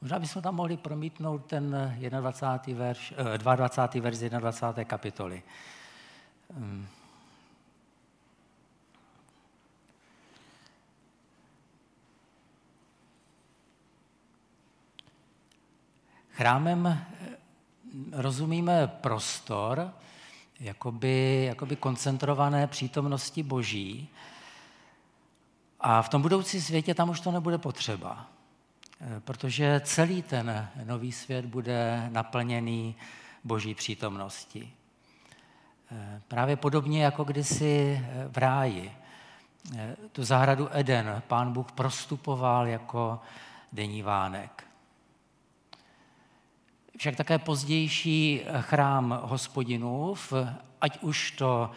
Možná 0.00 0.18
bychom 0.18 0.42
tam 0.42 0.54
mohli 0.54 0.76
promítnout 0.76 1.38
ten 1.38 1.96
21. 2.20 2.84
verš, 2.84 3.14
22. 3.36 4.02
verš 4.02 4.18
21. 4.18 4.84
kapitoly. 4.84 5.42
Hmm. 6.56 6.86
Chrámem 16.32 16.86
eh, 16.86 17.36
rozumíme 18.12 18.86
prostor, 18.86 19.92
jakoby, 20.60 21.44
jakoby 21.48 21.76
koncentrované 21.76 22.66
přítomnosti 22.66 23.42
Boží. 23.42 24.08
A 25.84 26.02
v 26.02 26.08
tom 26.08 26.22
budoucí 26.22 26.60
světě 26.60 26.94
tam 26.94 27.10
už 27.10 27.20
to 27.20 27.30
nebude 27.30 27.58
potřeba, 27.58 28.26
eh, 29.00 29.20
protože 29.20 29.80
celý 29.84 30.22
ten 30.22 30.68
nový 30.84 31.12
svět 31.12 31.46
bude 31.46 32.08
naplněný 32.12 32.94
Boží 33.44 33.74
přítomností. 33.74 34.72
Eh, 35.92 36.20
právě 36.28 36.56
podobně 36.56 37.04
jako 37.04 37.24
kdysi 37.24 38.00
eh, 38.04 38.28
v 38.28 38.38
ráji. 38.38 38.92
Tu 40.12 40.24
zahradu 40.24 40.68
Eden 40.72 41.22
pán 41.28 41.52
Bůh 41.52 41.72
prostupoval 41.72 42.66
jako 42.66 43.20
denní 43.72 44.02
vánek. 44.02 44.64
Však 46.98 47.16
také 47.16 47.38
pozdější 47.38 48.42
chrám 48.60 49.20
hospodinův, 49.22 50.32
ať 50.80 50.98
už 51.02 51.30
to 51.30 51.70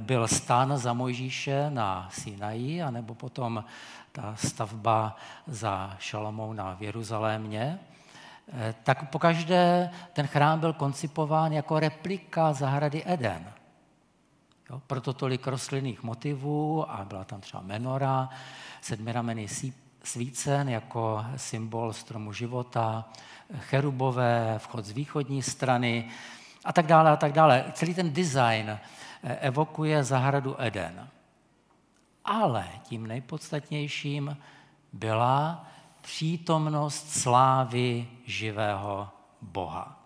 byl 0.00 0.28
stan 0.28 0.78
za 0.78 0.92
Mojžíše 0.92 1.70
na 1.70 2.08
Sinaji, 2.12 2.82
anebo 2.82 3.14
potom 3.14 3.64
ta 4.12 4.34
stavba 4.36 5.16
za 5.46 5.96
Šalomouna 5.98 6.74
v 6.74 6.82
Jeruzalémě, 6.82 7.78
eh, 8.52 8.74
tak 8.82 9.10
pokaždé 9.10 9.90
ten 10.12 10.26
chrám 10.26 10.60
byl 10.60 10.72
koncipován 10.72 11.52
jako 11.52 11.80
replika 11.80 12.52
zahrady 12.52 13.02
Eden. 13.06 13.52
Jo, 14.70 14.82
proto 14.86 15.12
tolik 15.12 15.46
rostlinných 15.46 16.02
motivů 16.02 16.90
a 16.90 17.04
byla 17.04 17.24
tam 17.24 17.40
třeba 17.40 17.62
menora, 17.62 18.28
sedmiramený 18.80 19.46
svícen 20.04 20.68
jako 20.68 21.24
symbol 21.36 21.92
stromu 21.92 22.32
života, 22.32 23.04
cherubové, 23.58 24.54
vchod 24.58 24.84
z 24.84 24.90
východní 24.90 25.42
strany 25.42 26.08
a 26.64 26.72
tak 26.72 26.86
dále 26.86 27.10
a 27.10 27.16
tak 27.16 27.32
dále. 27.32 27.64
Celý 27.72 27.94
ten 27.94 28.12
design 28.12 28.70
eh, 28.70 28.80
evokuje 29.22 30.04
zahradu 30.04 30.62
Eden. 30.62 31.08
Ale 32.24 32.68
tím 32.82 33.06
nejpodstatnějším 33.06 34.36
byla 34.92 35.66
přítomnost 36.00 37.10
slávy 37.10 38.08
živého 38.26 39.08
Boha. 39.42 39.98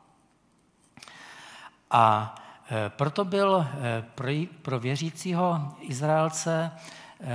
A 1.91 2.35
eh, 2.71 2.91
proto 2.91 3.25
byl 3.25 3.67
eh, 3.69 4.05
pro 4.63 4.79
věřícího 4.81 5.75
Izraelce 5.81 6.71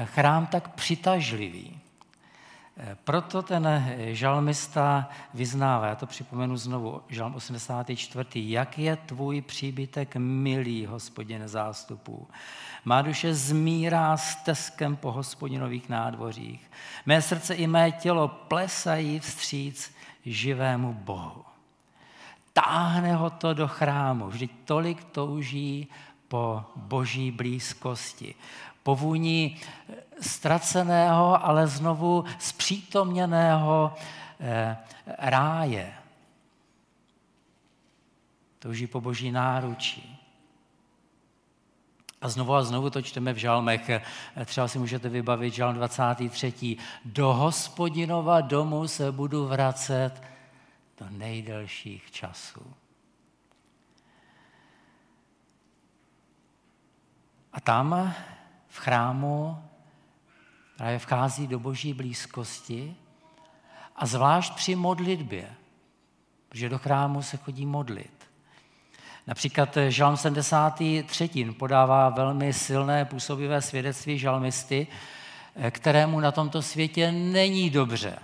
chrám 0.06 0.48
tak 0.48 0.76
přitažlivý. 0.76 1.79
Proto 3.04 3.42
ten 3.42 3.86
žalmista 4.12 5.10
vyznává, 5.34 5.88
já 5.88 5.96
to 5.96 6.06
připomenu 6.06 6.58
znovu, 6.58 7.02
žalm 7.10 7.36
84. 7.36 8.30
Jak 8.34 8.80
je 8.80 8.96
tvůj 8.96 9.42
příbytek 9.42 10.16
milý, 10.16 10.86
hospodin 10.86 11.48
zástupů. 11.48 12.28
Má 12.86 13.02
duše 13.02 13.34
zmírá 13.34 14.18
s 14.18 14.36
teskem 14.36 14.96
po 14.96 15.12
hospodinových 15.12 15.90
nádvořích. 15.90 16.72
Mé 17.06 17.22
srdce 17.22 17.56
i 17.56 17.68
mé 17.68 17.92
tělo 17.92 18.28
plesají 18.28 19.20
vstříc 19.20 19.96
živému 20.26 20.94
Bohu. 20.94 21.44
Táhne 22.54 23.16
ho 23.16 23.30
to 23.30 23.54
do 23.54 23.68
chrámu, 23.68 24.28
vždyť 24.28 24.52
tolik 24.66 25.04
touží 25.04 25.88
po 26.28 26.64
boží 26.76 27.32
blízkosti 27.32 28.36
po 28.90 28.96
vůni 28.96 29.58
ztraceného, 30.22 31.46
ale 31.46 31.68
znovu 31.68 32.26
zpřítomněného 32.40 33.94
eh, 34.40 34.78
ráje. 35.18 35.94
Touží 38.60 38.88
po 38.88 39.02
boží 39.02 39.32
náručí. 39.32 40.20
A 42.22 42.30
znovu 42.30 42.54
a 42.54 42.64
znovu 42.64 42.90
to 42.90 43.02
čteme 43.02 43.34
v 43.34 43.38
žalmech. 43.38 43.90
Třeba 44.46 44.68
si 44.68 44.80
můžete 44.80 45.10
vybavit 45.10 45.54
žalm 45.54 45.76
23. 45.76 46.78
Do 47.06 47.34
hospodinova 47.34 48.42
domu 48.42 48.88
se 48.88 49.12
budu 49.12 49.48
vracet 49.48 50.12
do 50.98 51.06
nejdelších 51.10 52.12
časů. 52.12 52.74
A 57.54 57.62
tam 57.62 58.14
v 58.70 58.78
chrámu 58.78 59.64
právě 60.78 61.00
vchází 61.00 61.48
do 61.48 61.60
boží 61.60 61.94
blízkosti 61.94 62.96
a 63.96 64.06
zvlášť 64.06 64.54
při 64.54 64.76
modlitbě, 64.76 65.50
protože 66.50 66.70
do 66.70 66.78
chrámu 66.78 67.22
se 67.22 67.38
chodí 67.38 67.66
modlit. 67.66 68.30
Například 69.28 69.78
Žalm 69.88 70.18
73. 70.18 71.30
podává 71.58 72.10
velmi 72.10 72.54
silné 72.54 73.06
působivé 73.06 73.62
svědectví 73.62 74.20
žalmisty, 74.20 74.88
kterému 75.72 76.20
na 76.20 76.32
tomto 76.32 76.62
světě 76.62 77.12
není 77.12 77.70
dobře. 77.70 78.20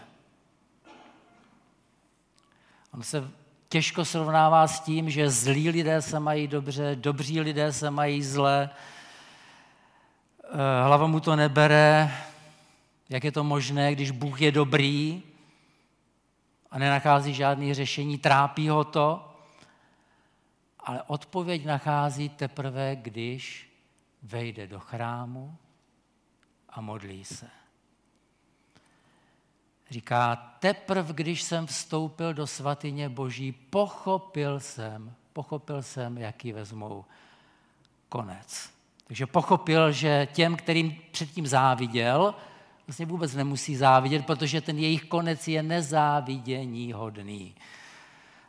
On 2.94 3.04
se 3.04 3.32
těžko 3.70 4.06
srovnává 4.06 4.68
s 4.68 4.80
tím, 4.80 5.10
že 5.10 5.30
zlí 5.30 5.70
lidé 5.70 6.02
se 6.02 6.20
mají 6.20 6.48
dobře, 6.48 6.96
dobří 6.96 7.42
lidé 7.42 7.74
se 7.74 7.92
mají 7.92 8.24
zle, 8.24 8.70
hlava 10.84 11.08
mu 11.08 11.20
to 11.20 11.36
nebere, 11.36 12.12
jak 13.10 13.24
je 13.24 13.32
to 13.32 13.44
možné, 13.44 13.96
když 13.96 14.12
Bůh 14.12 14.42
je 14.42 14.52
dobrý 14.52 15.24
a 16.72 16.80
nenachází 16.80 17.34
žádné 17.34 17.74
řešení, 17.74 18.18
trápí 18.18 18.70
ho 18.70 18.84
to, 18.84 19.36
ale 20.80 21.04
odpověď 21.08 21.66
nachází 21.66 22.30
teprve, 22.30 22.96
když 22.96 23.72
vejde 24.24 24.68
do 24.68 24.80
chrámu 24.80 25.58
a 26.70 26.82
modlí 26.82 27.26
se. 27.26 27.50
Říká, 29.90 30.36
teprve 30.36 31.14
když 31.14 31.42
jsem 31.42 31.68
vstoupil 31.68 32.34
do 32.34 32.48
svatyně 32.48 33.10
Boží, 33.10 33.52
pochopil 33.52 34.60
jsem, 34.60 35.14
pochopil 35.34 35.84
jsem, 35.84 36.18
jaký 36.18 36.54
vezmou 36.54 37.06
konec. 38.10 38.75
Takže 39.08 39.26
pochopil, 39.26 39.92
že 39.92 40.28
těm, 40.34 40.56
kterým 40.56 40.98
předtím 41.12 41.48
záviděl, 41.48 42.36
vlastně 42.88 43.06
vůbec 43.06 43.36
nemusí 43.36 43.76
závidět, 43.76 44.26
protože 44.26 44.62
ten 44.62 44.80
jejich 44.80 45.04
konec 45.04 45.48
je 45.48 45.64
nezávidění 45.64 46.94
hodný. 46.94 47.56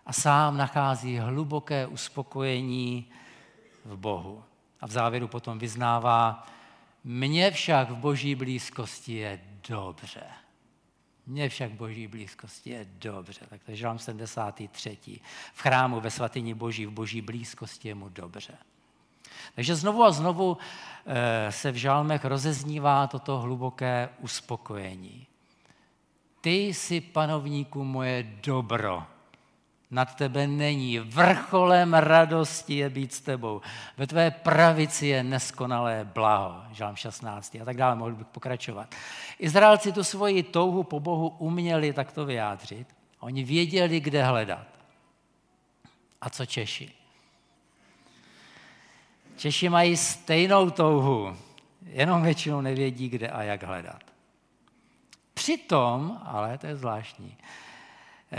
A 0.06 0.12
sám 0.12 0.56
nachází 0.56 1.18
hluboké 1.18 1.86
uspokojení 1.86 3.10
v 3.84 3.96
Bohu. 3.96 4.44
A 4.80 4.86
v 4.86 4.90
závěru 4.90 5.28
potom 5.28 5.58
vyznává, 5.58 6.46
Mně 7.08 7.50
však 7.50 7.90
v 7.90 7.96
boží 7.96 8.34
blízkosti 8.34 9.14
je 9.14 9.40
dobře. 9.68 10.22
Mně 11.26 11.48
však 11.48 11.72
boží 11.72 12.06
blízkosti 12.06 12.70
je 12.70 12.84
dobře. 12.84 13.40
Tak 13.48 13.62
to 13.64 13.70
je 13.70 13.76
žalm 13.76 13.98
73. 13.98 14.98
V 15.54 15.62
chrámu 15.62 16.00
ve 16.00 16.10
svatyni 16.10 16.54
boží, 16.54 16.86
v 16.86 16.90
boží 16.90 17.20
blízkosti 17.20 17.88
je 17.88 17.94
mu 17.94 18.08
dobře. 18.08 18.58
Takže 19.54 19.76
znovu 19.76 20.04
a 20.04 20.10
znovu 20.10 20.56
eh, 21.06 21.52
se 21.52 21.72
v 21.72 21.76
žalmech 21.76 22.24
rozeznívá 22.24 23.06
toto 23.06 23.38
hluboké 23.38 24.08
uspokojení. 24.20 25.26
Ty 26.40 26.50
jsi, 26.50 27.00
panovníku, 27.00 27.84
moje 27.84 28.26
dobro 28.46 29.06
nad 29.90 30.14
tebe 30.14 30.46
není. 30.46 30.98
Vrcholem 30.98 31.94
radosti 31.94 32.74
je 32.74 32.90
být 32.90 33.12
s 33.12 33.20
tebou. 33.20 33.60
Ve 33.96 34.06
tvé 34.06 34.30
pravici 34.30 35.06
je 35.06 35.22
neskonalé 35.22 36.04
blaho. 36.14 36.62
Žalm 36.72 36.96
16. 36.96 37.56
a 37.62 37.64
tak 37.64 37.76
dále, 37.76 37.96
mohl 37.96 38.12
bych 38.12 38.26
pokračovat. 38.26 38.94
Izraelci 39.38 39.92
tu 39.92 40.04
svoji 40.04 40.42
touhu 40.42 40.82
po 40.82 41.00
Bohu 41.00 41.28
uměli 41.28 41.92
takto 41.92 42.26
vyjádřit. 42.26 42.86
Oni 43.20 43.44
věděli, 43.44 44.00
kde 44.00 44.24
hledat. 44.24 44.66
A 46.20 46.30
co 46.30 46.46
Češi? 46.46 46.92
Češi 49.36 49.68
mají 49.68 49.96
stejnou 49.96 50.70
touhu, 50.70 51.36
jenom 51.82 52.22
většinou 52.22 52.60
nevědí, 52.60 53.08
kde 53.08 53.28
a 53.28 53.42
jak 53.42 53.62
hledat. 53.62 54.02
Přitom, 55.34 56.20
ale 56.24 56.58
to 56.58 56.66
je 56.66 56.76
zvláštní, 56.76 57.36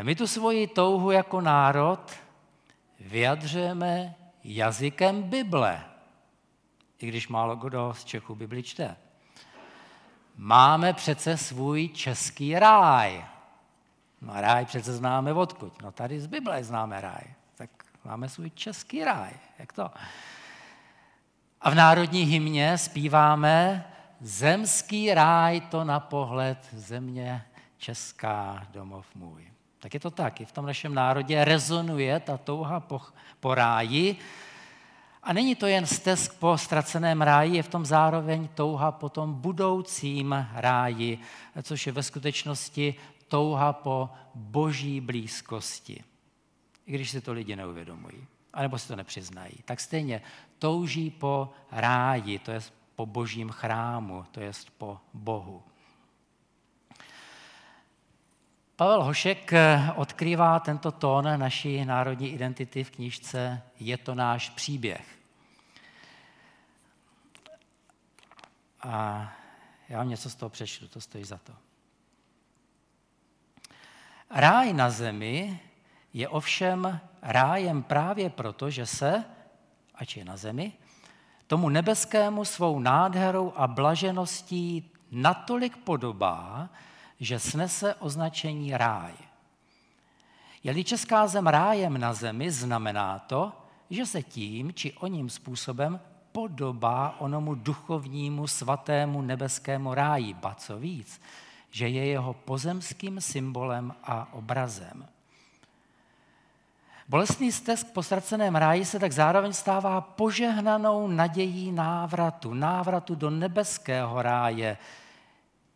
my 0.02 0.16
tu 0.16 0.28
svoji 0.28 0.68
touhu 0.68 1.12
jako 1.12 1.42
národ 1.42 2.12
vyjadřujeme 3.00 4.16
jazykem 4.44 5.24
Bible, 5.24 5.84
i 7.00 7.08
když 7.08 7.28
málo 7.28 7.56
kdo 7.56 7.94
z 7.98 8.06
Čechů 8.06 8.36
Bibli 8.36 8.64
čte. 8.64 8.96
Máme 10.38 10.94
přece 10.94 11.38
svůj 11.38 11.90
český 11.90 12.60
ráj. 12.60 13.26
No 14.22 14.34
a 14.34 14.42
ráj 14.42 14.66
přece 14.66 14.94
známe 14.94 15.34
odkud. 15.34 15.82
No 15.82 15.92
tady 15.92 16.20
z 16.20 16.28
Bible 16.28 16.64
známe 16.64 17.02
ráj. 17.02 17.24
Tak 17.56 17.70
máme 18.06 18.30
svůj 18.30 18.50
český 18.50 19.04
ráj. 19.04 19.34
Jak 19.60 19.74
to? 19.74 19.90
A 21.62 21.70
v 21.70 21.76
národní 21.76 22.22
hymně 22.22 22.78
zpíváme 22.78 23.86
Zemský 24.22 25.14
ráj 25.14 25.62
to 25.62 25.84
na 25.84 26.00
pohled 26.00 26.58
země 26.74 27.46
česká 27.78 28.68
domov 28.72 29.06
můj. 29.16 29.52
Tak 29.80 29.94
je 29.94 30.00
to 30.00 30.12
tak. 30.12 30.42
I 30.42 30.46
v 30.46 30.52
tom 30.52 30.66
našem 30.66 30.94
národě 30.94 31.46
rezonuje 31.46 32.20
ta 32.20 32.38
touha 32.38 32.80
po, 32.80 33.02
po 33.40 33.56
ráji. 33.56 34.16
A 35.24 35.34
není 35.34 35.56
to 35.56 35.68
jen 35.68 35.86
stesk 35.86 36.40
po 36.40 36.58
ztraceném 36.58 37.22
ráji, 37.22 37.56
je 37.56 37.64
v 37.64 37.68
tom 37.68 37.86
zároveň 37.86 38.48
touha 38.56 38.92
po 38.92 39.10
tom 39.10 39.34
budoucím 39.34 40.48
ráji, 40.54 41.20
což 41.64 41.88
je 41.88 41.94
ve 41.94 42.04
skutečnosti 42.04 42.96
touha 43.28 43.74
po 43.74 44.10
boží 44.36 45.02
blízkosti. 45.02 46.04
I 46.86 46.92
když 46.92 47.10
si 47.10 47.22
to 47.22 47.34
lidi 47.34 47.56
neuvědomují, 47.56 48.28
anebo 48.58 48.80
si 48.80 48.88
to 48.88 48.96
nepřiznají. 48.96 49.54
Tak 49.66 49.80
stejně 49.80 50.22
touží 50.60 51.12
po 51.12 51.54
ráji, 51.72 52.40
to 52.40 52.52
je 52.52 52.60
po 52.96 53.06
božím 53.06 53.50
chrámu, 53.50 54.26
to 54.32 54.40
je 54.40 54.52
po 54.78 55.00
Bohu. 55.14 55.64
Pavel 58.76 59.04
Hošek 59.04 59.54
eh, 59.54 59.94
odkrývá 59.96 60.60
tento 60.60 60.92
tón 60.92 61.40
naší 61.40 61.86
národní 61.86 62.34
identity 62.34 62.84
v 62.84 62.92
knížce 62.92 63.62
Je 63.80 63.98
to 63.98 64.16
náš 64.16 64.50
příběh. 64.50 65.18
A 68.82 69.34
já 69.90 69.98
vám 69.98 70.10
něco 70.10 70.30
z 70.30 70.36
toho 70.36 70.50
přečtu, 70.50 70.88
to 70.88 71.02
stojí 71.02 71.24
za 71.24 71.38
to. 71.38 71.54
Ráj 74.30 74.74
na 74.74 74.90
zemi 74.90 75.60
je 76.14 76.28
ovšem 76.28 77.00
rájem 77.22 77.84
právě 77.84 78.30
proto, 78.30 78.70
že 78.70 78.86
se, 78.86 79.24
ač 79.96 80.18
je 80.18 80.26
na 80.26 80.38
zemi, 80.38 80.74
tomu 81.48 81.70
nebeskému 81.70 82.46
svou 82.46 82.80
nádherou 82.80 83.54
a 83.56 83.68
blažeností 83.68 84.92
natolik 85.12 85.78
podobá, 85.78 86.70
že 87.20 87.40
snese 87.40 87.96
označení 87.96 88.78
ráj. 88.78 89.14
Je-li 90.64 90.84
česká 90.84 91.28
zem 91.28 91.48
rájem 91.48 91.98
na 91.98 92.14
zemi, 92.14 92.52
znamená 92.52 93.20
to, 93.20 93.52
že 93.90 94.06
se 94.06 94.24
tím 94.24 94.74
či 94.74 94.94
oním 94.94 95.30
způsobem 95.30 96.00
podobá 96.32 97.16
onomu 97.20 97.56
duchovnímu 97.56 98.48
svatému 98.48 99.22
nebeskému 99.22 99.94
ráji, 99.94 100.34
ba 100.34 100.56
co 100.56 100.78
víc, 100.78 101.22
že 101.72 101.88
je 101.88 102.06
jeho 102.06 102.34
pozemským 102.34 103.22
symbolem 103.22 103.96
a 104.04 104.34
obrazem. 104.34 105.08
Bolestný 107.10 107.52
stesk 107.52 107.92
po 107.92 108.04
ztraceném 108.04 108.56
ráji 108.56 108.86
se 108.86 109.00
tak 109.00 109.12
zároveň 109.12 109.54
stává 109.54 110.02
požehnanou 110.02 111.08
nadějí 111.08 111.72
návratu, 111.72 112.54
návratu 112.54 113.16
do 113.16 113.30
nebeského 113.30 114.22
ráje, 114.22 114.78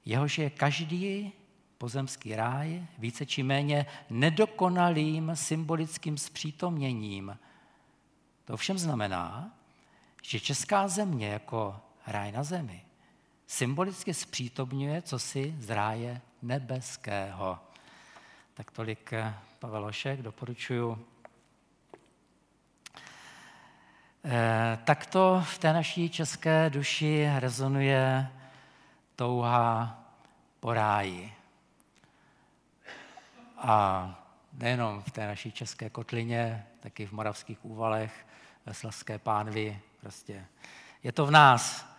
jehož 0.05 0.37
je 0.37 0.49
každý 0.49 1.31
pozemský 1.77 2.35
ráj 2.35 2.85
více 2.97 3.25
či 3.25 3.43
méně 3.43 3.85
nedokonalým 4.09 5.31
symbolickým 5.33 6.17
zpřítomněním. 6.17 7.37
To 8.45 8.57
všem 8.57 8.77
znamená, 8.77 9.51
že 10.23 10.39
česká 10.39 10.87
země 10.87 11.27
jako 11.27 11.79
ráj 12.07 12.31
na 12.31 12.43
zemi 12.43 12.81
symbolicky 13.51 14.13
zpřítomňuje 14.13 15.01
cosi 15.01 15.55
z 15.59 15.69
ráje 15.69 16.21
nebeského. 16.41 17.59
Tak 18.53 18.71
tolik 18.71 19.13
eh, 19.13 19.33
Pavelošek, 19.59 20.21
doporučuju. 20.21 21.05
Eh, 24.23 24.79
takto 24.83 25.43
v 25.45 25.57
té 25.57 25.73
naší 25.73 26.09
české 26.09 26.69
duši 26.69 27.29
rezonuje 27.39 28.27
touha 29.15 29.99
po 30.59 30.73
ráji. 30.73 31.33
A 33.57 34.05
nejenom 34.53 35.01
v 35.01 35.11
té 35.11 35.27
naší 35.27 35.51
české 35.51 35.89
kotlině, 35.89 36.65
taky 36.79 37.05
v 37.05 37.11
moravských 37.11 37.65
úvalech, 37.65 38.25
ve 38.65 38.73
Slaské 38.73 39.19
pánvi, 39.19 39.79
prostě 40.01 40.45
je 41.03 41.11
to 41.11 41.25
v 41.25 41.31
nás. 41.31 41.95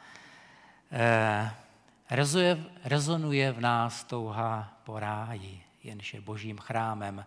Eh, 0.93 1.51
rezuje, 2.11 2.65
rezonuje 2.85 3.53
v 3.53 3.61
nás 3.61 4.05
touha 4.05 4.81
po 4.85 5.01
ráji, 5.01 5.63
jenž 5.85 6.15
je 6.15 6.21
božím 6.21 6.59
chrámem, 6.59 7.25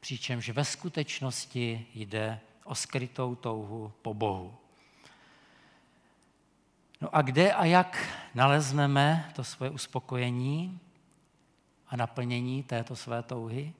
přičemž 0.00 0.48
ve 0.48 0.64
skutečnosti 0.64 1.86
jde 1.94 2.40
o 2.68 2.74
skrytou 2.74 3.34
touhu 3.34 3.92
po 4.02 4.14
Bohu. 4.14 4.54
No 7.00 7.16
a 7.16 7.22
kde 7.22 7.52
a 7.52 7.64
jak 7.64 8.08
nalezneme 8.34 9.32
to 9.36 9.44
svoje 9.44 9.70
uspokojení 9.70 10.80
a 11.88 11.96
naplnění 11.96 12.62
této 12.62 12.96
své 12.96 13.22
touhy? 13.22 13.74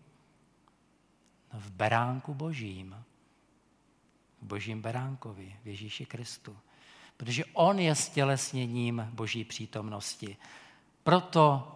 No 1.52 1.60
v 1.60 1.70
beránku 1.70 2.34
božím. 2.34 3.04
V 4.42 4.46
božím 4.46 4.82
beránkovi, 4.82 5.56
v 5.62 5.66
Ježíši 5.66 6.06
Kristu. 6.06 6.56
Protože 7.16 7.44
on 7.44 7.78
je 7.78 7.94
stělesněním 7.94 9.08
boží 9.12 9.44
přítomnosti. 9.44 10.36
Proto 11.02 11.74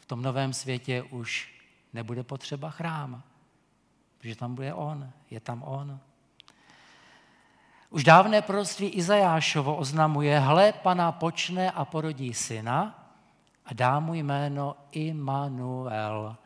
v 0.00 0.06
tom 0.06 0.22
novém 0.22 0.52
světě 0.52 1.02
už 1.02 1.54
nebude 1.92 2.22
potřeba 2.22 2.70
chrám. 2.70 3.22
Protože 4.18 4.36
tam 4.36 4.54
bude 4.54 4.74
on, 4.74 5.12
je 5.30 5.40
tam 5.40 5.62
on. 5.62 6.00
Už 7.90 8.04
dávné 8.04 8.42
proroctví 8.42 8.88
Izajášovo 8.88 9.76
oznamuje, 9.76 10.38
hle, 10.38 10.72
pana 10.72 11.12
počne 11.12 11.70
a 11.70 11.84
porodí 11.84 12.34
syna 12.34 13.08
a 13.64 13.74
dá 13.74 14.00
mu 14.00 14.14
jméno 14.14 14.76
Immanuel. 14.92 16.36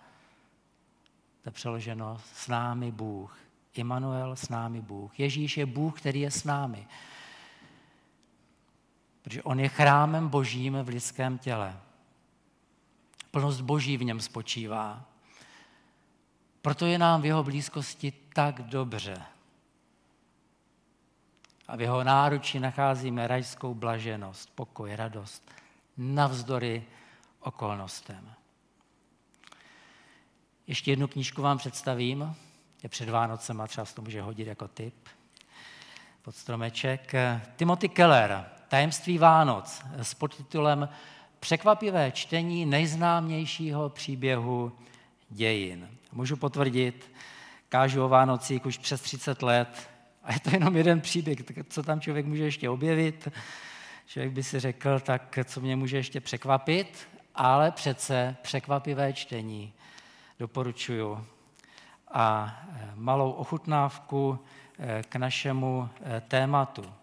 To 1.43 1.49
je 1.49 1.53
přeloženo 1.53 2.21
s 2.35 2.49
námi 2.49 2.93
Bůh. 2.93 3.39
Immanuel 3.75 4.37
s 4.37 4.49
námi 4.49 4.81
Bůh. 4.81 5.21
Ježíš 5.21 5.57
je 5.57 5.67
Bůh, 5.67 6.01
který 6.01 6.21
je 6.21 6.31
s 6.31 6.45
námi. 6.45 6.87
Protože 9.23 9.43
on 9.43 9.61
je 9.61 9.69
chrámem 9.69 10.29
božím 10.29 10.77
v 10.83 10.89
lidském 10.89 11.39
těle. 11.39 11.77
Plnost 13.31 13.61
boží 13.61 13.97
v 13.97 14.05
něm 14.05 14.21
spočívá. 14.21 15.05
Proto 16.63 16.87
je 16.87 16.99
nám 16.99 17.23
v 17.23 17.25
jeho 17.25 17.43
blízkosti 17.43 18.13
tak 18.33 18.63
dobře 18.63 19.34
a 21.69 21.77
v 21.77 21.81
jeho 21.81 22.05
náručí 22.05 22.61
nacházíme 22.61 23.27
rajskou 23.27 23.75
blaženost, 23.75 24.51
pokoj, 24.55 24.97
radost, 24.97 25.51
navzdory 25.97 26.85
okolnostem. 27.41 28.33
Ještě 30.67 30.93
jednu 30.93 31.09
knížku 31.09 31.43
vám 31.43 31.59
představím. 31.59 32.37
Je 32.83 32.89
před 32.89 33.09
Vánocem 33.09 33.61
a 33.61 33.67
třeba 33.67 33.85
se 33.85 33.95
to 33.95 34.03
může 34.03 34.23
hodit 34.23 34.47
jako 34.47 34.69
tip 34.69 34.95
pod 36.23 36.37
stromeček. 36.37 37.13
Timothy 37.57 37.89
Keller, 37.89 38.45
tajemství 38.69 39.19
Vánoc 39.19 39.83
s 40.03 40.15
podtitulem 40.15 40.89
Překvapivé 41.41 42.13
čtení 42.13 42.67
nejznámějšího 42.67 43.89
příběhu 43.89 44.73
dějin. 45.31 45.89
Můžu 46.13 46.37
potvrdit, 46.37 47.13
kážu 47.69 48.05
o 48.05 48.09
Vánocích 48.09 48.67
už 48.67 48.79
přes 48.79 49.01
30 49.01 49.43
let 49.43 49.94
a 50.25 50.33
je 50.33 50.41
to 50.41 50.51
jenom 50.51 50.77
jeden 50.77 51.01
příběh, 51.01 51.39
co 51.69 51.83
tam 51.83 52.01
člověk 52.01 52.27
může 52.27 52.45
ještě 52.45 52.71
objevit. 52.71 53.29
Člověk 54.07 54.33
by 54.33 54.43
si 54.43 54.61
řekl, 54.61 55.01
tak 55.01 55.39
co 55.45 55.61
mě 55.61 55.77
může 55.77 55.97
ještě 55.97 56.21
překvapit, 56.21 57.09
ale 57.35 57.71
přece 57.71 58.37
překvapivé 58.43 59.13
čtení 59.13 59.73
doporučuju. 60.39 61.27
A 62.09 62.59
e, 62.69 62.91
malou 62.95 63.31
ochutnávku 63.31 64.39
e, 64.79 65.03
k 65.03 65.17
našemu 65.17 65.89
e, 66.17 66.21
tématu. 66.21 66.95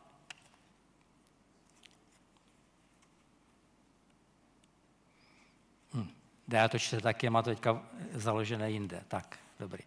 Hm, 5.93 6.10
já 6.47 6.67
to 6.67 6.79
čte 6.79 7.01
taky, 7.01 7.29
má 7.29 7.41
to 7.41 7.49
teďka 7.49 7.81
založené 8.13 8.71
jinde. 8.71 9.03
Tak, 9.07 9.39
dobrý. 9.60 9.84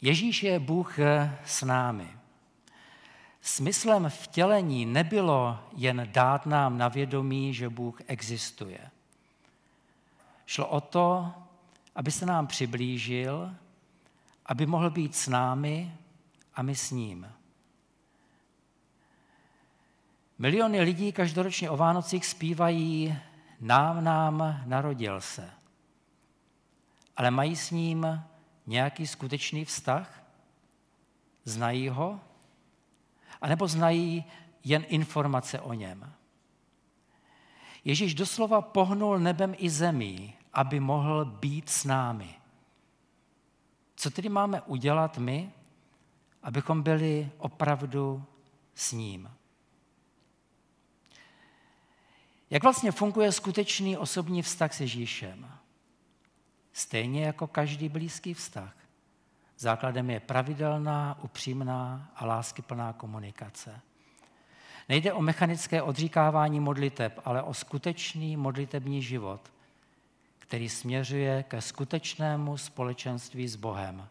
Ježíš 0.00 0.42
je 0.42 0.58
Bůh 0.58 0.98
s 1.44 1.62
námi. 1.62 2.16
Smyslem 3.40 4.10
vtělení 4.10 4.86
nebylo 4.86 5.58
jen 5.76 6.08
dát 6.12 6.46
nám 6.46 6.78
na 6.78 6.88
vědomí, 6.88 7.54
že 7.54 7.68
Bůh 7.68 8.00
existuje. 8.06 8.90
Šlo 10.46 10.66
o 10.66 10.80
to, 10.80 11.32
aby 11.94 12.10
se 12.10 12.26
nám 12.26 12.46
přiblížil, 12.46 13.54
aby 14.46 14.66
mohl 14.66 14.90
být 14.90 15.16
s 15.16 15.28
námi 15.28 15.94
a 16.54 16.62
my 16.62 16.74
s 16.74 16.90
ním. 16.90 17.32
Miliony 20.38 20.80
lidí 20.80 21.12
každoročně 21.12 21.70
o 21.70 21.76
Vánocích 21.76 22.26
zpívají 22.26 23.18
Nám, 23.60 24.04
nám 24.04 24.62
narodil 24.66 25.20
se. 25.20 25.50
Ale 27.16 27.30
mají 27.30 27.56
s 27.56 27.70
ním 27.70 28.22
nějaký 28.66 29.06
skutečný 29.06 29.64
vztah? 29.64 30.22
Znají 31.44 31.88
ho? 31.88 32.20
A 33.40 33.48
nebo 33.48 33.68
znají 33.68 34.24
jen 34.64 34.84
informace 34.88 35.60
o 35.60 35.72
něm? 35.72 36.12
Ježíš 37.84 38.14
doslova 38.14 38.60
pohnul 38.60 39.18
nebem 39.18 39.54
i 39.58 39.70
zemí, 39.70 40.34
aby 40.52 40.80
mohl 40.80 41.24
být 41.24 41.68
s 41.68 41.84
námi. 41.84 42.34
Co 43.96 44.10
tedy 44.10 44.28
máme 44.28 44.62
udělat 44.62 45.18
my, 45.18 45.52
abychom 46.42 46.82
byli 46.82 47.30
opravdu 47.38 48.24
s 48.74 48.92
ním? 48.92 49.30
Jak 52.50 52.62
vlastně 52.62 52.92
funguje 52.92 53.32
skutečný 53.32 53.96
osobní 53.96 54.42
vztah 54.42 54.74
s 54.74 54.80
Ježíšem? 54.80 55.50
Stejně 56.76 57.26
jako 57.26 57.46
každý 57.46 57.88
blízký 57.88 58.34
vztah. 58.34 58.74
Základem 59.58 60.10
je 60.10 60.20
pravidelná, 60.20 61.18
upřímná 61.22 62.10
a 62.16 62.26
láskyplná 62.26 62.92
komunikace. 62.92 63.80
Nejde 64.88 65.12
o 65.12 65.22
mechanické 65.22 65.82
odříkávání 65.82 66.60
modliteb, 66.60 67.20
ale 67.24 67.42
o 67.42 67.54
skutečný 67.54 68.36
modlitební 68.36 69.02
život, 69.02 69.52
který 70.38 70.68
směřuje 70.68 71.42
ke 71.42 71.60
skutečnému 71.60 72.56
společenství 72.56 73.48
s 73.48 73.56
Bohem, 73.56 74.08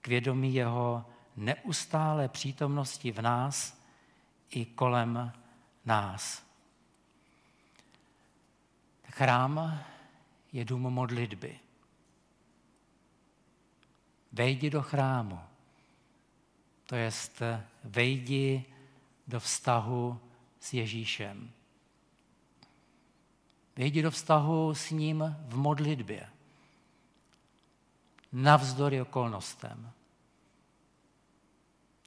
k 0.00 0.08
vědomí 0.08 0.54
jeho 0.54 1.04
neustále 1.36 2.28
přítomnosti 2.28 3.12
v 3.12 3.22
nás 3.22 3.78
i 4.50 4.64
kolem 4.64 5.32
nás. 5.84 6.42
Chrám 9.10 9.80
je 10.56 10.64
dům 10.64 10.82
modlitby. 10.82 11.60
Vejdi 14.32 14.70
do 14.70 14.82
chrámu. 14.82 15.40
To 16.86 16.96
jest, 16.96 17.42
vejdi 17.84 18.64
do 19.26 19.40
vztahu 19.40 20.20
s 20.60 20.72
Ježíšem. 20.72 21.50
Vejdi 23.76 24.02
do 24.02 24.10
vztahu 24.10 24.74
s 24.74 24.90
ním 24.90 25.36
v 25.48 25.56
modlitbě. 25.56 26.28
Navzdory 28.32 29.00
okolnostem. 29.00 29.92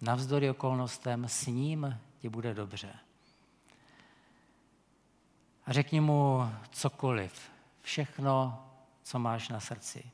Navzdory 0.01 0.49
okolnostem 0.49 1.25
s 1.27 1.45
ním 1.45 1.99
ti 2.19 2.29
bude 2.29 2.53
dobře. 2.53 2.93
A 5.65 5.73
řekni 5.73 6.01
mu 6.01 6.49
cokoliv, 6.71 7.51
všechno, 7.81 8.65
co 9.03 9.19
máš 9.19 9.49
na 9.49 9.59
srdci. 9.59 10.11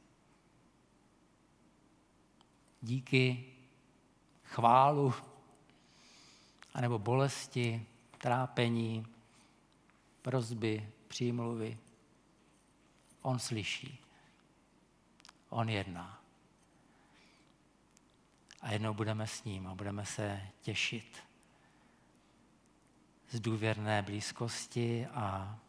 Díky, 2.82 3.54
chválu, 4.44 5.14
anebo 6.74 7.00
bolesti, 7.00 7.86
trápení, 8.18 9.08
prozby, 10.22 10.90
přímluvy. 11.08 11.78
On 13.22 13.40
slyší. 13.40 14.00
On 15.50 15.70
jedná. 15.70 16.22
A 18.62 18.72
jednou 18.72 18.94
budeme 18.94 19.28
s 19.28 19.44
ním 19.44 19.68
a 19.68 19.76
budeme 19.76 20.06
se 20.06 20.42
těšit 20.62 21.24
z 23.30 23.40
důvěrné 23.40 24.02
blízkosti 24.02 25.08
a 25.08 25.60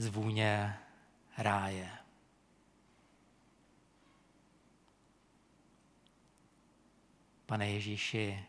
z 0.00 0.06
vůně 0.06 0.78
ráje. 1.38 1.90
Pane 7.46 7.70
Ježíši, 7.70 8.44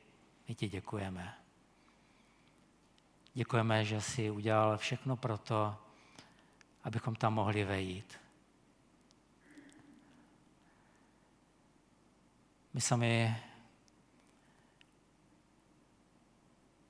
my 0.48 0.56
ti 0.56 0.70
děkujeme. 0.70 1.38
Děkujeme, 3.34 3.86
že 3.86 4.02
jsi 4.02 4.32
udělal 4.32 4.78
všechno 4.78 5.18
pro 5.18 5.38
to, 5.38 5.78
abychom 6.84 7.16
tam 7.16 7.34
mohli 7.34 7.64
vejít. 7.64 8.20
My 12.74 12.82
sami 12.82 13.36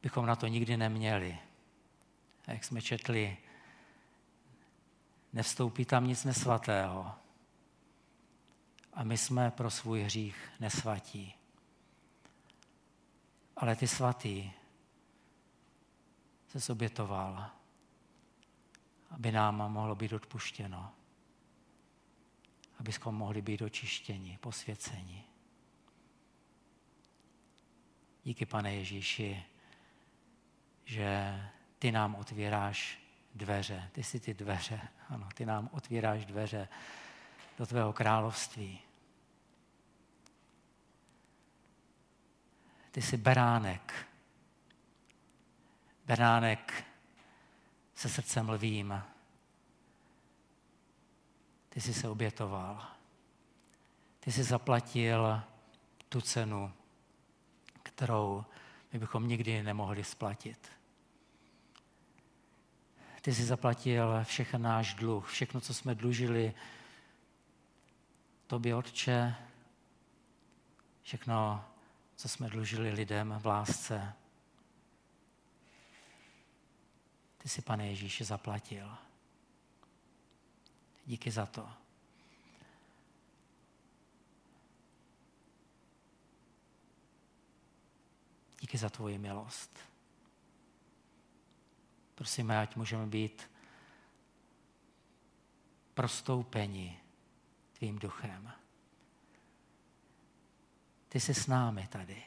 bychom 0.02 0.26
na 0.26 0.36
to 0.36 0.48
nikdy 0.48 0.78
neměli. 0.78 1.40
A 2.48 2.52
jak 2.52 2.64
jsme 2.64 2.82
četli, 2.82 3.38
nevstoupí 5.34 5.86
tam 5.86 6.08
nic 6.08 6.24
nesvatého. 6.24 7.12
A 8.94 9.04
my 9.04 9.18
jsme 9.18 9.52
pro 9.52 9.70
svůj 9.70 10.02
hřích 10.02 10.52
nesvatí. 10.60 11.36
Ale 13.56 13.76
ty 13.76 13.88
svatý 13.88 14.52
se 16.48 16.60
zobětoval, 16.60 17.50
aby 19.10 19.32
nám 19.32 19.72
mohlo 19.72 19.96
být 19.96 20.14
odpuštěno, 20.14 20.94
abychom 22.80 23.16
mohli 23.16 23.42
být 23.42 23.62
očištěni, 23.62 24.38
posvěceni. 24.42 25.24
Díky, 28.24 28.46
pane 28.46 28.76
Ježíši, 28.76 29.44
že 30.86 31.42
ty 31.80 31.92
nám 31.92 32.16
otvíráš 32.16 33.01
dveře. 33.36 33.90
Ty 33.92 34.04
jsi 34.04 34.20
ty 34.20 34.34
dveře, 34.34 34.82
ano, 35.10 35.28
ty 35.34 35.46
nám 35.46 35.70
otvíráš 35.72 36.26
dveře 36.26 36.68
do 37.58 37.66
tvého 37.66 37.94
království. 37.94 38.80
Ty 42.92 43.02
jsi 43.02 43.18
beránek. 43.18 44.08
Beránek 46.06 46.86
se 47.96 48.10
srdcem 48.10 48.50
lvým. 48.50 49.04
Ty 51.70 51.82
jsi 51.82 51.94
se 51.94 52.10
obětoval. 52.10 52.88
Ty 54.20 54.32
jsi 54.32 54.44
zaplatil 54.44 55.42
tu 56.10 56.22
cenu, 56.22 56.74
kterou 57.84 58.46
my 58.94 59.00
bychom 59.00 59.28
nikdy 59.28 59.64
nemohli 59.64 60.04
splatit. 60.04 60.81
Ty 63.22 63.34
jsi 63.34 63.46
zaplatil 63.46 64.24
všechen 64.24 64.62
náš 64.62 64.94
dluh, 64.94 65.30
všechno, 65.30 65.62
co 65.62 65.74
jsme 65.74 65.96
dlužili 65.96 66.54
tobě, 68.48 68.76
Otče, 68.76 69.36
všechno, 71.02 71.66
co 72.16 72.30
jsme 72.30 72.50
dlužili 72.50 72.92
lidem 72.92 73.36
v 73.40 73.46
lásce. 73.46 74.14
Ty 77.38 77.50
si, 77.50 77.62
pane 77.62 77.88
Ježíši, 77.88 78.24
zaplatil. 78.24 78.98
Díky 81.06 81.32
za 81.32 81.46
to. 81.46 81.70
Díky 88.60 88.78
za 88.78 88.90
tvoji 88.90 89.18
milost. 89.18 89.91
Prosíme, 92.22 92.60
ať 92.60 92.76
můžeme 92.76 93.08
být 93.08 93.52
prostoupeni 95.94 97.00
tvým 97.78 98.00
duchem. 98.00 98.52
Ty 101.10 101.20
jsi 101.20 101.34
s 101.34 101.48
námi 101.48 101.88
tady. 101.88 102.24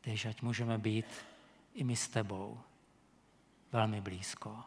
Takže 0.00 0.28
ať 0.28 0.42
můžeme 0.42 0.78
být 0.78 1.06
i 1.74 1.84
my 1.84 1.96
s 1.96 2.08
tebou 2.08 2.60
velmi 3.72 4.00
blízko. 4.00 4.62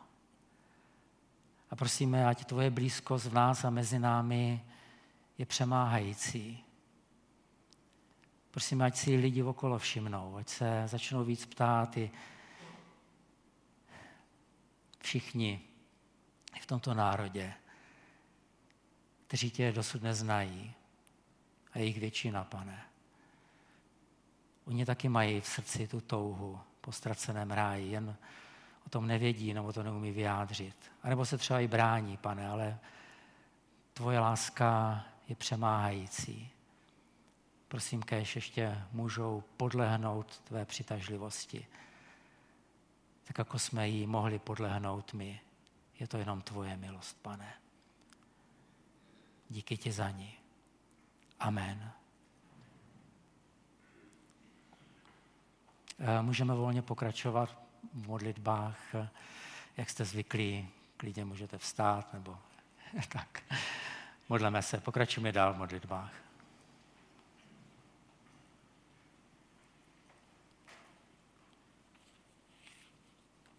A 1.69 1.75
prosíme, 1.75 2.27
ať 2.27 2.45
tvoje 2.45 2.69
blízkost 2.69 3.25
v 3.25 3.33
nás 3.33 3.65
a 3.65 3.69
mezi 3.69 3.99
námi 3.99 4.65
je 5.37 5.45
přemáhající. 5.45 6.63
Prosíme, 8.51 8.85
ať 8.85 8.97
si 8.97 9.15
lidi 9.15 9.43
okolo 9.43 9.79
všimnou, 9.79 10.35
ať 10.35 10.49
se 10.49 10.83
začnou 10.85 11.23
víc 11.23 11.45
ptát 11.45 11.97
i 11.97 12.11
všichni 15.15 15.61
v 16.61 16.65
tomto 16.65 16.93
národě, 16.93 17.53
kteří 19.27 19.51
tě 19.51 19.71
dosud 19.71 20.03
neznají. 20.03 20.73
A 21.73 21.79
jejich 21.79 21.99
většina, 21.99 22.43
pane. 22.43 22.85
Oni 24.65 24.85
taky 24.85 25.09
mají 25.09 25.41
v 25.41 25.47
srdci 25.47 25.87
tu 25.87 26.01
touhu 26.01 26.59
po 26.81 26.91
ztraceném 26.91 27.51
ráji, 27.51 27.91
jen 27.91 28.17
o 28.85 28.89
tom 28.89 29.07
nevědí 29.07 29.53
nebo 29.53 29.73
to 29.73 29.83
neumí 29.83 30.11
vyjádřit. 30.11 30.75
A 31.03 31.09
nebo 31.09 31.25
se 31.25 31.37
třeba 31.37 31.59
i 31.59 31.67
brání, 31.67 32.17
pane, 32.17 32.47
ale 32.47 32.79
tvoje 33.93 34.19
láska 34.19 35.05
je 35.27 35.35
přemáhající. 35.35 36.49
Prosím, 37.67 38.03
kež 38.03 38.35
ještě 38.35 38.83
můžou 38.91 39.43
podlehnout 39.57 40.39
tvé 40.39 40.65
přitažlivosti, 40.65 41.67
tak 43.27 43.37
jako 43.37 43.59
jsme 43.59 43.89
jí 43.89 44.07
mohli 44.07 44.39
podlehnout 44.39 45.13
my. 45.13 45.41
Je 45.99 46.07
to 46.07 46.17
jenom 46.17 46.41
tvoje 46.41 46.77
milost, 46.77 47.21
pane. 47.21 47.53
Díky 49.49 49.77
ti 49.77 49.91
za 49.91 50.09
ní. 50.09 50.37
Amen. 51.39 51.91
Eh, 55.99 56.21
můžeme 56.21 56.53
volně 56.53 56.81
pokračovat 56.81 57.57
v 57.93 58.07
modlitbách, 58.07 58.79
jak 59.77 59.89
jste 59.89 60.05
zvyklí, 60.05 60.69
klidně 60.97 61.25
můžete 61.25 61.57
vstát 61.57 62.13
nebo 62.13 62.37
tak. 63.09 63.43
Modleme 64.29 64.61
se, 64.61 64.77
pokračujeme 64.77 65.31
dál 65.31 65.53
v 65.53 65.57
modlitbách. 65.57 66.24